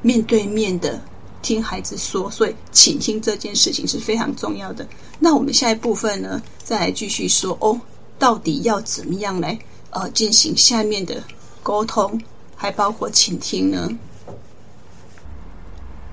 [0.03, 1.01] 面对面的
[1.47, 2.29] 听孩子说。
[2.29, 4.87] 所以，倾听这件事情是非常重要的。
[5.21, 7.81] 那我们下一部分呢，再来继续说哦，
[8.19, 9.57] 到底要怎么样来
[9.91, 11.23] 呃进行下面的
[11.63, 12.21] 沟通，
[12.57, 13.89] 还包括倾听呢？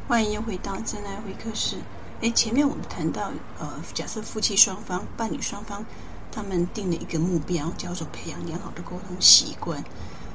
[0.07, 1.77] 欢迎又回到真爱会客室。
[2.21, 5.83] 哎，前面我们谈到，呃，假设夫妻双方、伴侣双方，
[6.31, 9.83] 他们定了一个目标，叫做培养良好的沟通习惯。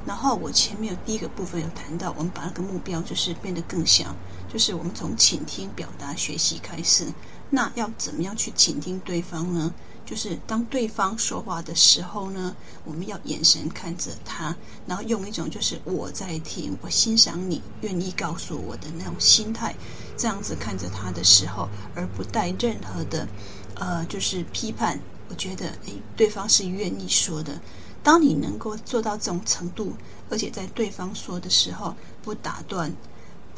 [0.04, 4.14] 然后我前面有第一个部分有谈到，我们把那个目标就是变得更小，
[4.52, 7.06] 就是我们从倾听、表达、学习开始。
[7.50, 9.72] 那要怎么样去倾听对方呢？
[10.04, 14.56] 就是当对方说话的时候呢，我们要眼神看着他，
[14.86, 19.74] 然后用一种就是我在听，我欣赏你，愿意告诉我的那种心态，
[20.16, 23.28] 这样子看着他的时候，而不带任何的
[23.74, 24.98] 呃，就是批判。
[25.30, 27.60] 我觉得，诶，对方是愿意说的。
[28.02, 29.92] 当你能够做到这种程度，
[30.30, 32.90] 而且在对方说的时候不打断、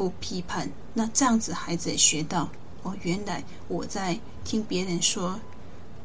[0.00, 2.48] 不批判，那这样子孩子也学到
[2.84, 5.38] 哦，原来我在听别人说。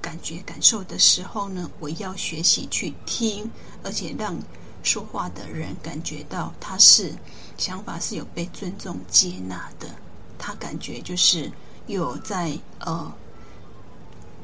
[0.02, 3.50] 感觉感受的时候呢，我要学习去听，
[3.84, 4.38] 而且让
[4.84, 7.12] 说话的人感觉到他是
[7.58, 9.90] 想法是有被尊重接纳的，
[10.38, 11.52] 他感觉就是
[11.88, 13.12] 有在呃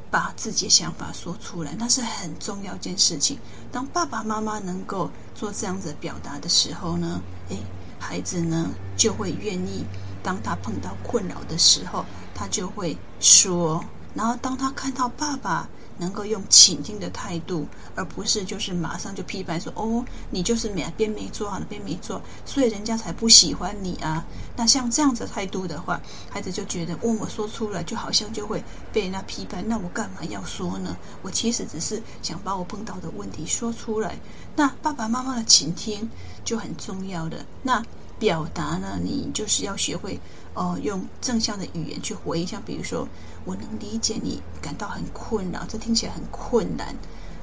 [0.10, 3.38] 把自己的想法说出来，那是很重要一件事情。
[3.72, 7.58] 当爸爸妈妈能够做这样子表达的时候呢，诶，
[8.02, 9.86] 孩子呢就会愿意，
[10.24, 13.82] 当他碰到困扰的时候，他就会说。
[14.14, 15.70] 然后，当他看到爸爸
[16.02, 24.26] 能够用倾听的态度，而不是就是马上就批判说：“哦，你就是哪边没做好，哪边没做，所以人家才不喜欢你啊。”
[24.58, 30.98] 那像这样子态度的话，孩子就觉得：“哦，我说出来就好像就会被人家批判，那我干嘛要说呢？
[31.22, 34.18] 我其实只是想把我碰到的问题说出来。”
[34.58, 36.10] 那爸爸妈妈的倾听
[36.44, 37.46] 就很重要的。
[37.62, 37.82] 那
[38.22, 40.18] 表达呢，你就是要学会
[40.54, 43.06] 哦、呃，用正向的语言去回应，像比如说。
[43.44, 46.96] 我能理解你感到很困扰，这听起来很困难。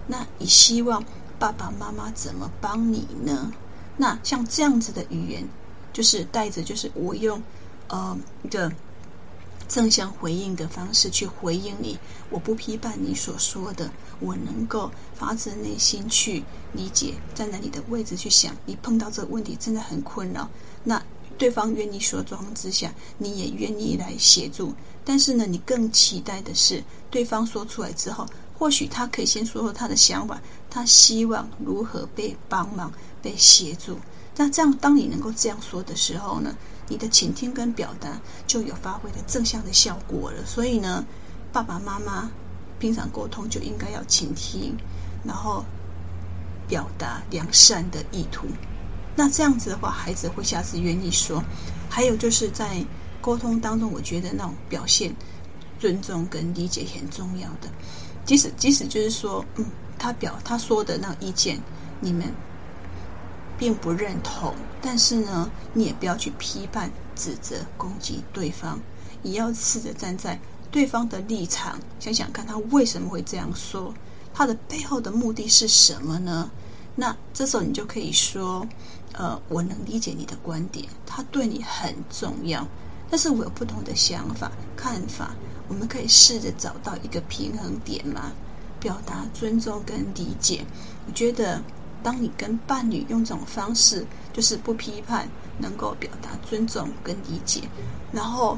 [0.07, 1.03] 那你希望
[1.41, 3.53] 爸爸妈妈怎么帮你呢？
[3.97, 5.45] 那像这样子的语言，
[5.93, 7.43] 就是带着就是我用
[7.89, 8.71] 呃一个
[9.67, 11.99] 正向回应的方式去回应你。
[12.31, 20.49] 我不批判你所说的，我能够发自内心去理解，站在你的位置去想，你碰到这个问题真的很困扰。
[20.89, 21.03] 那
[21.37, 24.73] 对方愿意说状况之下，你也愿意来协助。
[25.05, 28.27] 但是呢，你更期待的是对方说出来之后，
[28.59, 33.99] 或许他可以先说说他的想法，他希望如何被帮忙、被协助。
[34.35, 36.57] 那这样，当你能够这样说的时候呢，
[36.89, 40.47] 你的倾听跟表达就有发挥的正向的效果了。
[40.47, 41.05] 所以呢，
[41.53, 42.31] 爸爸妈妈
[42.79, 44.75] 平常沟通就应该要倾听，
[45.23, 45.63] 然后
[46.67, 48.47] 表达良善的意图。
[49.19, 51.43] 那这样子的话，孩子会下次愿意说。
[51.91, 52.85] 还有就是在。
[53.21, 55.15] 沟通当中，我觉得那种表现
[55.81, 57.69] 尊重跟理解很重要的。
[58.25, 59.67] 即使即使就是说，嗯，
[59.99, 61.61] 他表他说的那意见，
[62.01, 62.33] 你们
[63.59, 68.79] 并不认同，但是呢，你也不要去批判、指责、攻击对方，
[69.25, 70.39] 也要试着站在
[70.71, 73.93] 对方的立场，想想看他为什么会这样说，
[74.33, 76.49] 他的背后的目的是什么呢？
[76.95, 78.67] 那这时候你就可以说，
[79.19, 82.65] 呃，我能理解你的观点，他对你很重要。
[83.11, 85.35] 但是我有不同的想法、看法，
[85.67, 88.31] 我们可以试着找到一个平衡点嘛，
[88.79, 90.65] 表达尊重跟理解。
[91.07, 91.61] 我觉得，
[92.01, 95.29] 当你跟伴侣用这种方式，就是不批判，
[95.59, 97.63] 能够表达尊重跟理解，
[98.13, 98.57] 然后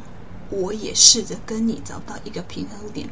[0.51, 3.09] 我也试着跟你找到一个平衡点。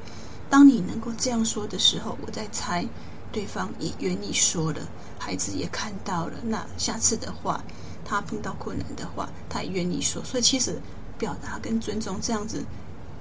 [0.51, 2.85] 当你能够这样说的时候，我在猜
[3.33, 4.81] 对方也愿意说了，
[5.19, 6.35] 孩子也看到了。
[6.43, 7.63] 那下次的话，
[8.05, 10.23] 他碰到困难的话，他也愿意说。
[10.25, 10.81] 所以其实。
[11.19, 12.65] 表达跟尊重这样子，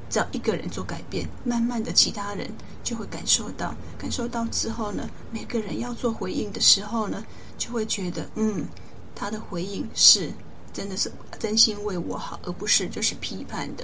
[0.08, 2.47] 只要一个人做改变，慢慢的其他人
[2.84, 7.26] 就会感受到，感受到之后呢，每个人要做回应的时候呢，
[7.58, 8.68] 就会觉得，嗯，
[9.16, 10.32] 他的回应是
[10.72, 13.84] 真的是真心为我好，而不是就是批判的。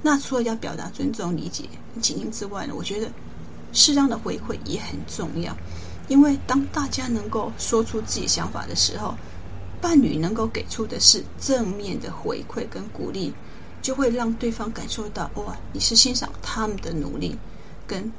[0.00, 1.64] 那除了要表达尊重、理解、
[2.00, 3.10] 倾听之外呢，我觉得
[3.72, 5.56] 适当的回馈也很重要，
[6.08, 9.14] 因为当大家能够说出自己想法的时候。
[9.82, 13.32] 伴侣能够给出的是正面的回馈跟鼓励，
[13.80, 17.34] 就会让对方感受到哇，你是欣赏他们的努力
[17.86, 18.12] 跟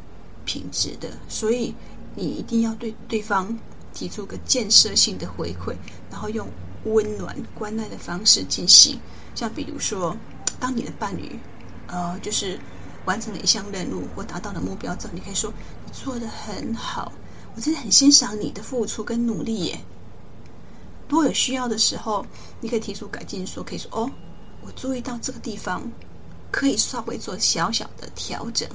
[0.43, 1.71] 品质的，所以
[2.15, 3.55] 你一定要对对方
[3.93, 5.75] 提出个建设性的回馈，
[6.09, 6.47] 然后用
[6.85, 8.99] 温暖、关爱的方式进行。
[9.35, 10.17] 像比如说，
[10.59, 11.37] 当你的伴侣，
[11.85, 12.59] 呃，就是
[13.05, 15.51] 完成了一项任务或达到了目标之后，你可以说
[15.85, 17.11] ：“你做的很好，
[17.55, 19.79] 我真的很欣赏你的付出跟努力耶。”
[21.09, 22.25] 如果有需要的时候，
[22.59, 24.09] 你可以提出改进，说可以说：“哦，
[24.61, 25.83] 我注意到这个地方
[26.51, 28.67] 可以稍微做小小的调整。”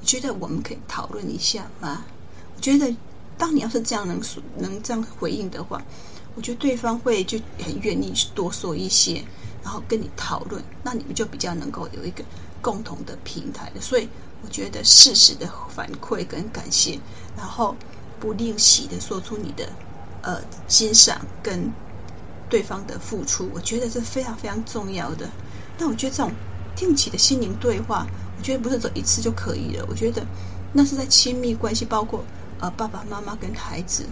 [0.00, 2.04] 你觉得我们可以讨论一下吗？
[2.56, 2.94] 我觉得，
[3.38, 5.80] 当你要是这样能说能这样回应的话，
[6.34, 9.22] 我觉得对方会就很愿意多说一些。
[9.64, 12.24] 然后跟你讨论，那你们就比较能够有一个
[12.62, 13.80] 共同的平台的。
[13.80, 14.08] 所以
[14.42, 16.98] 我觉得适时的反馈跟感谢，
[17.36, 17.76] 然后
[18.18, 19.68] 不吝惜的说出你的
[20.22, 21.70] 呃欣赏跟
[22.48, 25.28] 对方的付出，我觉得是非常非常重要的。
[25.76, 26.32] 那我觉得这种
[26.74, 28.06] 定期的心灵对话，
[28.38, 29.84] 我觉得不是走一次就可以了。
[29.90, 30.24] 我觉得
[30.72, 32.24] 那是在亲密关系，包括
[32.60, 34.06] 呃爸爸妈妈跟孩子，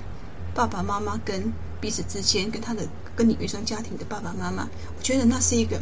[0.54, 2.86] 爸爸妈妈跟彼此之间，跟他的。
[3.16, 5.78] 跟你原生家庭的爸爸妈妈，我觉得那是一个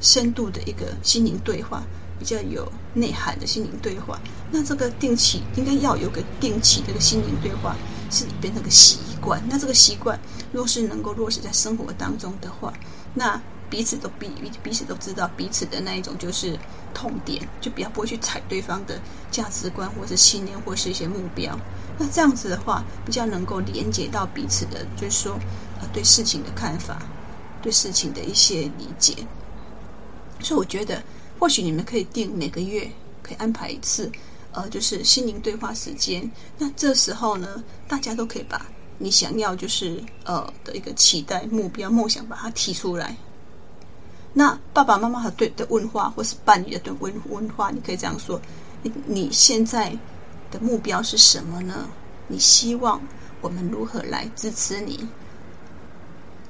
[0.00, 1.82] 深度的一个心灵对话，
[2.18, 4.18] 比较有内涵的心灵对话。
[4.50, 7.76] 那这个定期应该要有个定期这个心灵对话，
[8.10, 9.42] 是你变成个习惯。
[9.48, 10.18] 那这个习惯
[10.52, 12.72] 若是能够落实在生活当中的话，
[13.14, 13.40] 那
[13.70, 14.30] 彼此都彼
[14.62, 16.58] 彼此都知道彼此的那一种就是
[16.94, 18.98] 痛点，就比较不会去踩对方的
[19.30, 21.58] 价值观或是信念或是一些目标。
[21.98, 25.38] 那这样子的话，比较能够连接到彼此的，就是说。
[25.80, 27.00] 呃，对事情的看法，
[27.62, 29.14] 对事情的一些理解，
[30.40, 31.00] 所以我觉得，
[31.38, 32.90] 或许你们可以定每个月
[33.22, 34.10] 可以安排一次，
[34.52, 36.30] 呃，就是心灵对话时间。
[36.58, 38.66] 那这时候呢，大家都可以把
[38.98, 43.16] 你想要就是呃的一个期待、目标、梦想，把它提出来。
[44.32, 48.40] 那爸爸妈妈的对的问话，或是伴侣的对问问话，你可以这样说：
[48.82, 49.96] 你你现在
[50.50, 51.88] 的目标是什么呢？
[52.28, 53.00] 你希望
[53.40, 55.08] 我们如何来支持你？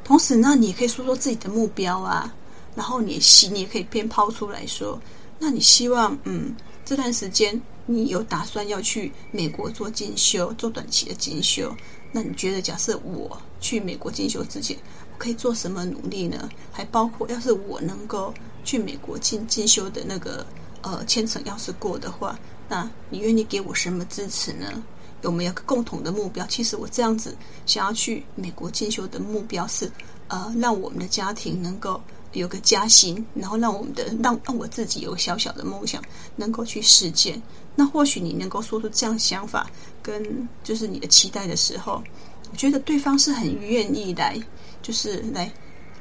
[0.03, 2.35] 同时呢，你也可以说说自己的目标啊，
[2.79, 4.97] 然后你希你也可以偏抛出来说，
[5.37, 6.55] 那你希望嗯
[6.85, 11.75] 这段时间你有打算要去美国做进修，做短期的进修，
[12.13, 14.77] 那你觉得假设我去美国进修之前，
[15.13, 16.49] 我可以做什么努力呢？
[16.71, 18.33] 还包括要是我能够
[18.65, 20.47] 去美国进进修的那个
[20.83, 24.85] 呃签证要是过的话，那你愿意给我什么支持呢？
[25.23, 26.47] 有没有个共同的目标？
[26.47, 29.91] 其实我这样子想要去美国进修的目标是，
[30.29, 32.01] 呃，让我们的家庭能够
[32.33, 36.03] 有个加薪，然后让我们的让让我自己有小小的梦想
[36.37, 37.41] 能够去实践。
[37.75, 39.71] 那或许你能够说出这样想法
[40.03, 42.03] 跟就是你的期待的时候，
[42.51, 44.39] 我觉得对方是很愿意来，
[44.83, 45.53] 就是来，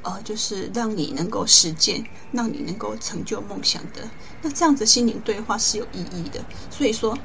[0.02, 4.08] 呃，就是让你能够实践，让你能够成就梦想的。
[4.42, 6.44] 那这样子心灵对话是有意义的。
[6.70, 7.16] 所以说，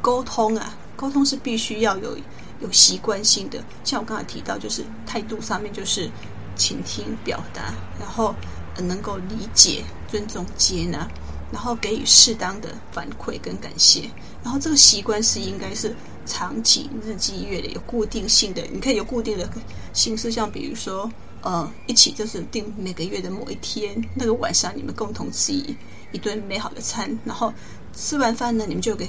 [0.00, 0.78] 沟通啊。
[0.94, 2.16] 沟通是必须要有
[2.60, 6.08] 有习惯性的，像我刚才提到，就是态度上面就是
[6.56, 8.34] 倾听、表达，然后
[8.78, 11.08] 能够理解、尊重、接纳，
[11.52, 14.10] 然后给予适当的反馈跟感谢。
[14.42, 15.94] 然后这个习惯是应该是
[16.26, 18.62] 长期、日积月累、有固定性的。
[18.72, 19.48] 你可以有固定的
[19.92, 21.10] 形式，像比如说，
[21.42, 25.76] 呃，一起就是定每个月的某一天，那个晚上你们共同吃一
[26.12, 27.52] 一顿美好的餐，然后
[27.94, 29.08] 吃完饭呢，你们就给。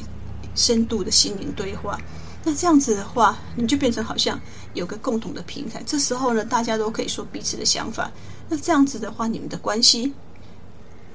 [0.55, 1.99] 深度的心灵对话，
[2.43, 4.39] 那这样子的话，你就变成好像
[4.73, 5.81] 有个共同的平台。
[5.85, 8.11] 这时候呢，大家都可以说彼此的想法。
[8.49, 10.11] 那这样子的话，你们的关系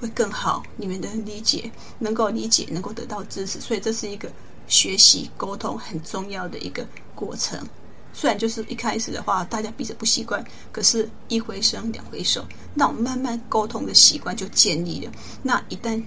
[0.01, 3.61] 会更好，你们的理解能够理解，能够得到支持。
[3.61, 4.31] 所以这是一个
[4.67, 7.61] 学习沟通很重要的一个过程。
[8.15, 12.43] 虽然就是一开始的话，大家彼此不习惯，可是一回生两回熟，
[12.75, 15.13] 那我们慢慢沟通的习惯就建立了。
[15.43, 16.03] 那一旦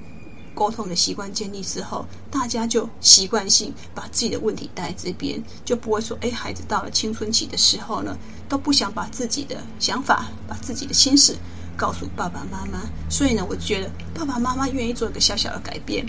[0.54, 8.18] 沟通的习惯建立之后，大家就习惯性把自己的问题带在这边，就不会说：“哎，孩子到了青春期的时候呢，
[8.50, 11.36] 都不想把自己的想法、把自己的心事
[11.76, 16.06] 告诉爸爸妈妈。”所以呢，我觉得爸爸妈妈愿意做一个小小的改变。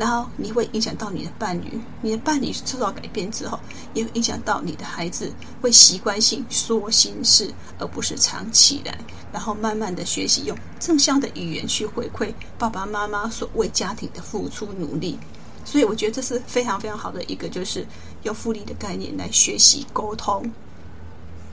[0.00, 3.60] 然后你会影响到你的伴侣，你的伴侣受到改变之后，
[3.92, 5.30] 也会影响到你的孩子，
[5.60, 8.98] 会习惯性说心事，而不是藏起来。
[9.30, 15.18] 然后慢慢的学习用正向的语言去回馈爸爸妈妈所为家庭的付出努力。
[15.66, 17.86] 所以我觉得这是非常非常好的一个，就是
[18.22, 20.50] 用复利的概念来学习沟通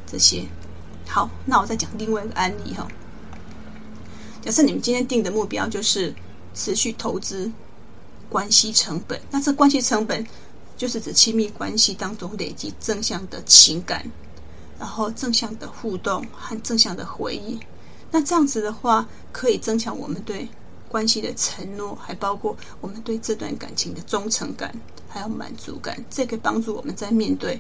[0.10, 0.46] 这些。
[1.06, 2.88] 好，那我再讲另外一个案例哈。
[4.42, 6.16] 假设你们今天定的目标就是
[6.54, 7.52] 持续投资。
[8.30, 10.26] 关系成本，那这关系成本
[10.76, 14.06] 就是指亲密关系当中累积正向的情感，
[14.80, 17.60] 然后正向的互动和正向的回忆。
[18.12, 20.48] 那这样子的话，可以增强我们对
[20.88, 24.74] 关系的承诺，还包括我们对这段感情的忠诚感，
[25.10, 26.02] 还有满足感。
[26.10, 27.60] 这个帮助我们在面对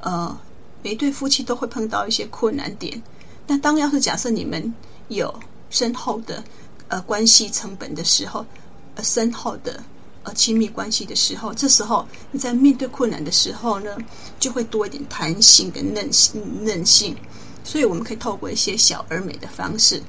[0.00, 0.38] 呃
[0.82, 3.02] 每对夫妻都会碰到一些困难点，
[3.46, 4.72] 那当要是假设你们
[5.08, 5.34] 有
[5.70, 6.42] 深厚的
[6.86, 8.46] 呃关系成本的时候，
[8.94, 9.82] 呃深厚的
[10.22, 13.96] 呃亲密关系的时候，这时候你在面对困难的时候呢，
[14.38, 17.16] 就会多一点弹性跟韧性韧性。
[17.64, 20.02] 所以我们可以透过一些小而美的方式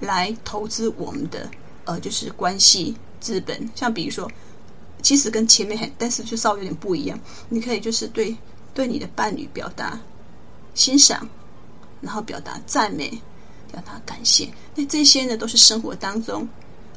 [0.00, 1.50] 来投资我们的
[1.84, 4.30] 呃就是关系资本，像比如说，
[5.02, 7.18] 其实跟前面很，但是就稍微有点不一样。
[7.48, 8.36] 你可以就是对
[8.74, 9.98] 对你的伴侣表达
[10.74, 11.26] 欣赏。
[12.02, 13.08] 然后表达赞美，
[13.72, 14.46] 表达感谢。
[14.74, 16.46] 那这些呢，都是生活当中，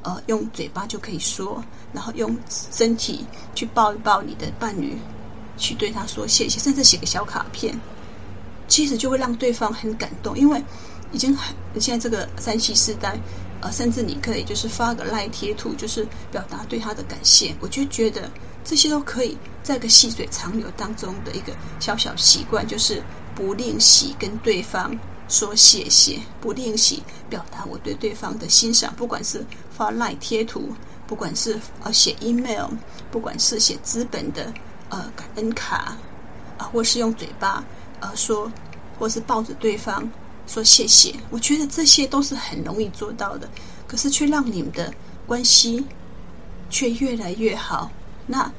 [0.03, 1.63] 呃，用嘴巴就可以说，
[1.93, 3.25] 然后用身体
[3.55, 4.97] 去抱一抱你的伴侣，
[5.57, 7.79] 去对他说谢谢，甚至写个小卡片，
[8.67, 10.37] 其实就会让对方很感动。
[10.37, 10.63] 因为
[11.11, 13.19] 已经很现在这个三 C 时代，
[13.61, 17.55] 呃，甚至你可以就是发个赖贴图，就是表达对他的感谢。
[17.59, 18.29] 我就觉得
[18.63, 23.03] 这些都可以在个细水长流当中的一个小小习惯，就是。
[23.35, 24.93] 不吝惜跟对方
[25.29, 30.73] 说谢谢，不吝惜表达我对对方的欣赏，不管是发 LINE 贴图，
[31.09, 32.69] 不管是呃写 email，
[33.09, 34.53] 不管是写资本的
[34.89, 35.97] 呃感恩卡，
[36.59, 37.63] 啊、或是用嘴巴
[37.99, 38.51] 呃说，
[38.99, 40.07] 或是抱着对方
[40.45, 43.49] 说谢谢，我觉得这些都是很容易做到的，
[43.87, 44.93] 可是却让你们的
[45.25, 45.83] 关系
[46.69, 47.89] 却越来越好，
[48.27, 48.51] 那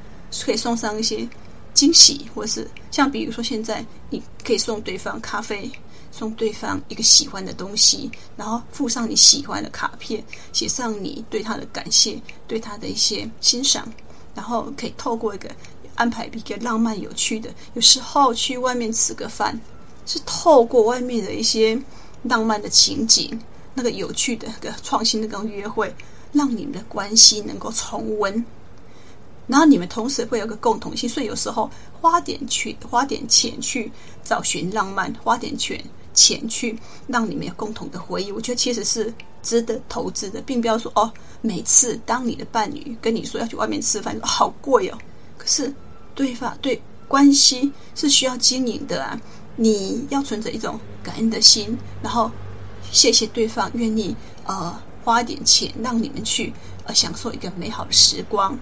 [0.43, 1.25] 可以送上一些。
[1.73, 5.71] 惊喜，或是像比如说，现在你可以送对方咖啡，
[6.11, 13.87] 送对方一个喜欢的东西，然后附上你喜欢的卡片，写上你对他的感谢，对他的一些欣赏，
[14.35, 15.49] 然后可以透过一个
[15.95, 19.59] 安排一个浪漫有趣的，有时候去外面吃个饭，
[20.05, 21.81] 是透过外面的一些
[22.23, 23.39] 浪漫的情景，
[23.73, 25.93] 那个有趣的、个创新的跟约会，
[26.33, 28.45] 让你们的关系能够重温。
[29.47, 33.91] 然后你们同时会有个共同性，所以有时候花点去花点钱去
[34.23, 35.83] 找寻浪漫，花点钱
[36.13, 44.97] 钱去让你们有共同的回忆，我觉得其实是值得投资的，并不要说哦，每次当你的伴侣跟你说要去外面吃饭，好贵哦，
[45.37, 45.73] 可是
[46.13, 49.19] 对方对关系是需要经营的啊，
[49.55, 52.29] 你要存着一种感恩的心，然后
[52.91, 56.53] 谢谢对方愿意呃花点钱让你们去
[56.85, 58.57] 呃享受一个美好的时光。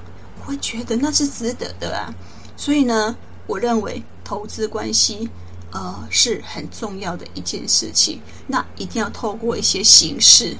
[0.47, 2.09] 我觉得那是值得的啊，
[2.55, 5.29] 所以呢，我认为投资关系，
[5.71, 8.21] 呃，是很重要的一件事情。
[8.47, 10.55] 那一定要透过一些形式，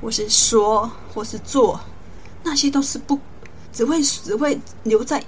[0.00, 1.80] 或是说，或是做，
[2.42, 3.18] 那些都是不
[3.72, 5.24] 只会只会留在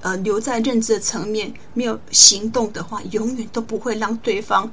[0.00, 4.64] 呃留在认知的层面，没有行动的话，永远都不会让对方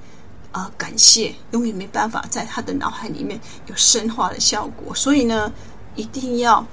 [0.52, 4.96] 啊、呃、感谢，永远没办法在他的脑海里面有深化的效果。
[4.96, 5.52] 所以呢，
[5.96, 6.66] 一定要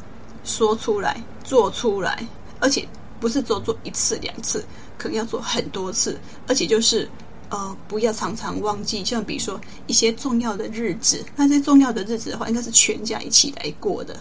[0.45, 1.23] 说出来。
[1.43, 2.25] 做出来，
[2.61, 2.87] 而且
[3.18, 4.64] 不是做做一次两次，
[5.01, 7.09] 可能要做很多次，而且就是
[7.49, 14.15] 呃，不要常常忘记，像比如说一些重要的日子，那些重要的日子的话，应该是全家一起来过的，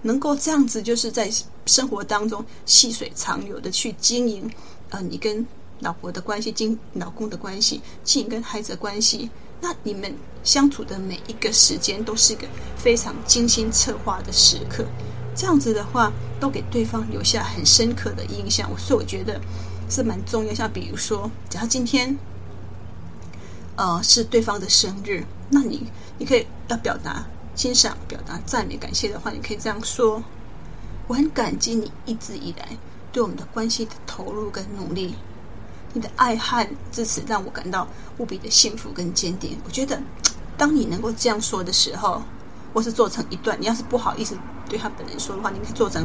[0.00, 1.30] 能够这样子，就是在
[1.66, 4.50] 生活当中细水长流的去经营，
[4.88, 5.46] 呃，你跟
[5.80, 9.28] 老婆的关系，经老公的关系，经营跟孩子的关系，
[9.60, 10.12] 那你们
[10.42, 12.46] 相处的每一个时间都是一个
[12.76, 14.84] 非常精心策划的时刻。
[15.36, 19.40] 这样子的话，都给对方留下很深刻的印象，所以我觉得
[19.94, 20.52] 是蛮重要。
[20.52, 22.16] 像比如说，假如今天，
[23.76, 25.86] 呃，是对方的生日，那你
[26.18, 27.24] 你可以要表达
[27.54, 30.22] 欣赏、表达赞美、感谢的话，你可以这样说：
[31.06, 32.68] 我很感激你一直以来
[33.12, 35.14] 对我们的关系的投入跟努力，
[35.92, 37.86] 你的爱和支持让我感到
[38.18, 39.56] 无比的幸福跟坚定。
[39.64, 40.02] 我觉得，
[40.58, 42.20] 当你能够这样说的时候，
[42.72, 44.36] 或是做成一段，你要是不好意思。
[44.66, 46.02] 对他本人说的话，你可以做成，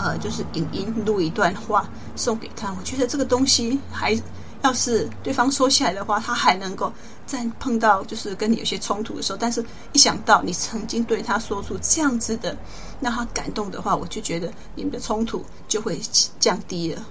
[0.00, 2.74] 呃，就是影音录一段话送给他。
[2.78, 4.18] 我觉得这个东西还
[4.62, 6.92] 要是对方说起来的话，他还能够
[7.26, 12.56] 在碰到就是跟你有些冲突的时候，但是一想到你曾经对他说出这样子的
[13.00, 16.00] 让他感动的话，我就觉得你们的冲突就会
[16.38, 17.06] 降低了。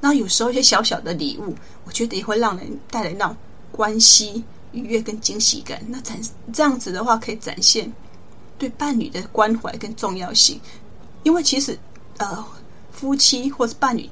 [0.00, 1.54] 那有时候一些小小的礼物，
[1.84, 3.36] 我觉得也会让人带来那种
[3.72, 5.80] 关系愉悦跟惊喜感。
[5.88, 6.18] 那展
[6.52, 7.92] 这样子的话，可以展现。
[8.56, 10.60] 对伴侣的关怀跟重要性，
[11.22, 11.78] 因为其实，
[12.18, 12.44] 呃，
[12.92, 14.08] 夫妻或是伴侣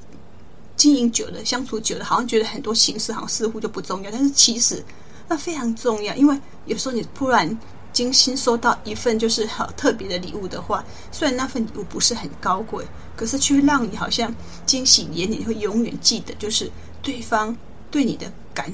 [0.75, 4.83] 经营久了、相处久了，好像觉得很多形式好像似乎就不重要，但是其实
[5.27, 6.15] 那非常重要。
[6.15, 7.57] 因为有时候你突然
[7.91, 12.85] 精心收到一份就是好特别的礼物的话，虽然那份礼物不是很高贵，
[13.15, 14.33] 可是却让你好像
[14.65, 17.55] 惊喜连连，会永远记得，就是对方
[17.91, 18.71] 对你的感、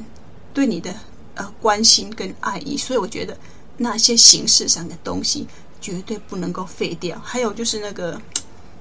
[0.53, 0.93] 对你的
[1.35, 2.77] 呃关心跟爱意。
[2.77, 3.37] 所以我觉得
[3.77, 5.47] 那些形式上的东西。
[5.83, 7.19] 绝对不能够废掉。
[7.21, 8.17] 还有就是那个，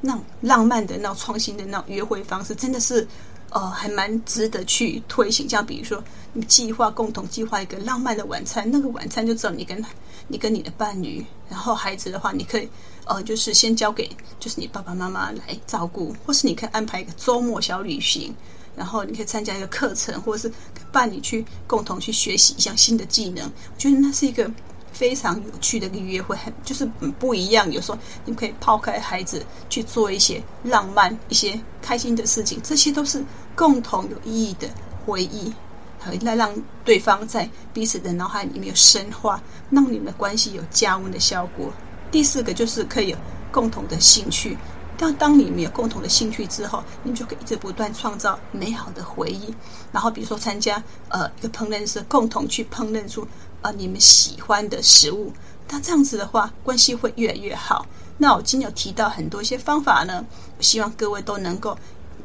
[0.05, 3.07] 那种浪漫的、那种创新的那种约会方式，真的是
[3.51, 5.49] 呃还蛮值得去推行。
[5.49, 9.83] 像比如说，你计划共同计划一个浪漫的晚餐，那个晚餐就只有你跟
[10.27, 12.69] 你跟你的伴侣，然后孩子的话，你可以
[13.07, 18.35] 呃就是先交给就是你爸爸妈妈来照顾，或是你可以安排一个周末小旅行，
[18.75, 23.47] 然后你可以参加一个课程，或者是跟伴侣去共同去学习一项新的技能。
[23.47, 24.51] 我觉得那是一个。
[24.93, 26.85] 非常有趣的一个约会，很就是
[27.19, 27.71] 不一样。
[27.73, 33.25] 有时候你可以抛开孩子去做一些浪漫、一些开心的事情，这些都是
[33.57, 34.69] 共同有意义的
[35.05, 35.53] 回忆，
[35.99, 41.73] 和来让对方在彼此的脑海里面有深化，让你们的关系有加温的效果。
[42.11, 43.17] 第四个就是可以有
[43.51, 44.57] 共同的兴趣。
[44.99, 49.53] 当当你们有共同的兴趣之后，你们就可以一直不断创造美好的回忆。
[49.91, 53.27] 然后比如说参加呃一个烹饪师，共同去烹饪出。
[53.63, 55.33] 啊，你们喜欢的食物，
[55.71, 57.87] 那这样子的话，关系会越来越好。
[58.19, 60.25] 那我今天有提到很多一些方法呢，
[60.59, 61.77] 我希望各位都能够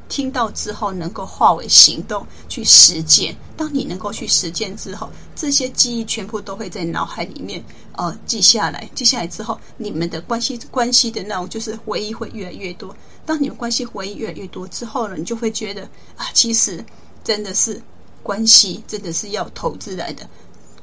[0.10, 3.36] 听到之后，能够化为行动去实践。
[3.56, 7.64] 当你能够去实践之后，这些记忆全部都会在脑海里面
[7.94, 8.90] 呃记下来。
[8.94, 12.96] 记下来之后，你们的关系关系的那种就是回忆会越来越多。
[13.26, 15.84] 当你们关系回忆越来越多之后呢，你就会觉得
[16.16, 16.84] 啊，其实
[17.24, 17.82] 真的是
[18.24, 20.30] 关系真的是要投资来的。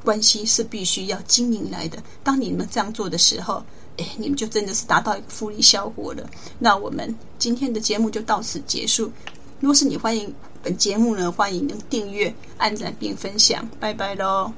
[0.05, 2.02] 关系是必须要经营来的。
[2.22, 3.64] 当你们这样做的时候，
[3.96, 6.28] 哎，你们就真的是达到一个复利效果了。
[6.59, 9.11] 那我们今天的节目就到此结束。
[9.61, 10.32] 如果是你欢迎
[10.62, 13.66] 本节目呢，欢迎能订阅、按赞并分享。
[13.80, 14.52] 拜拜喽。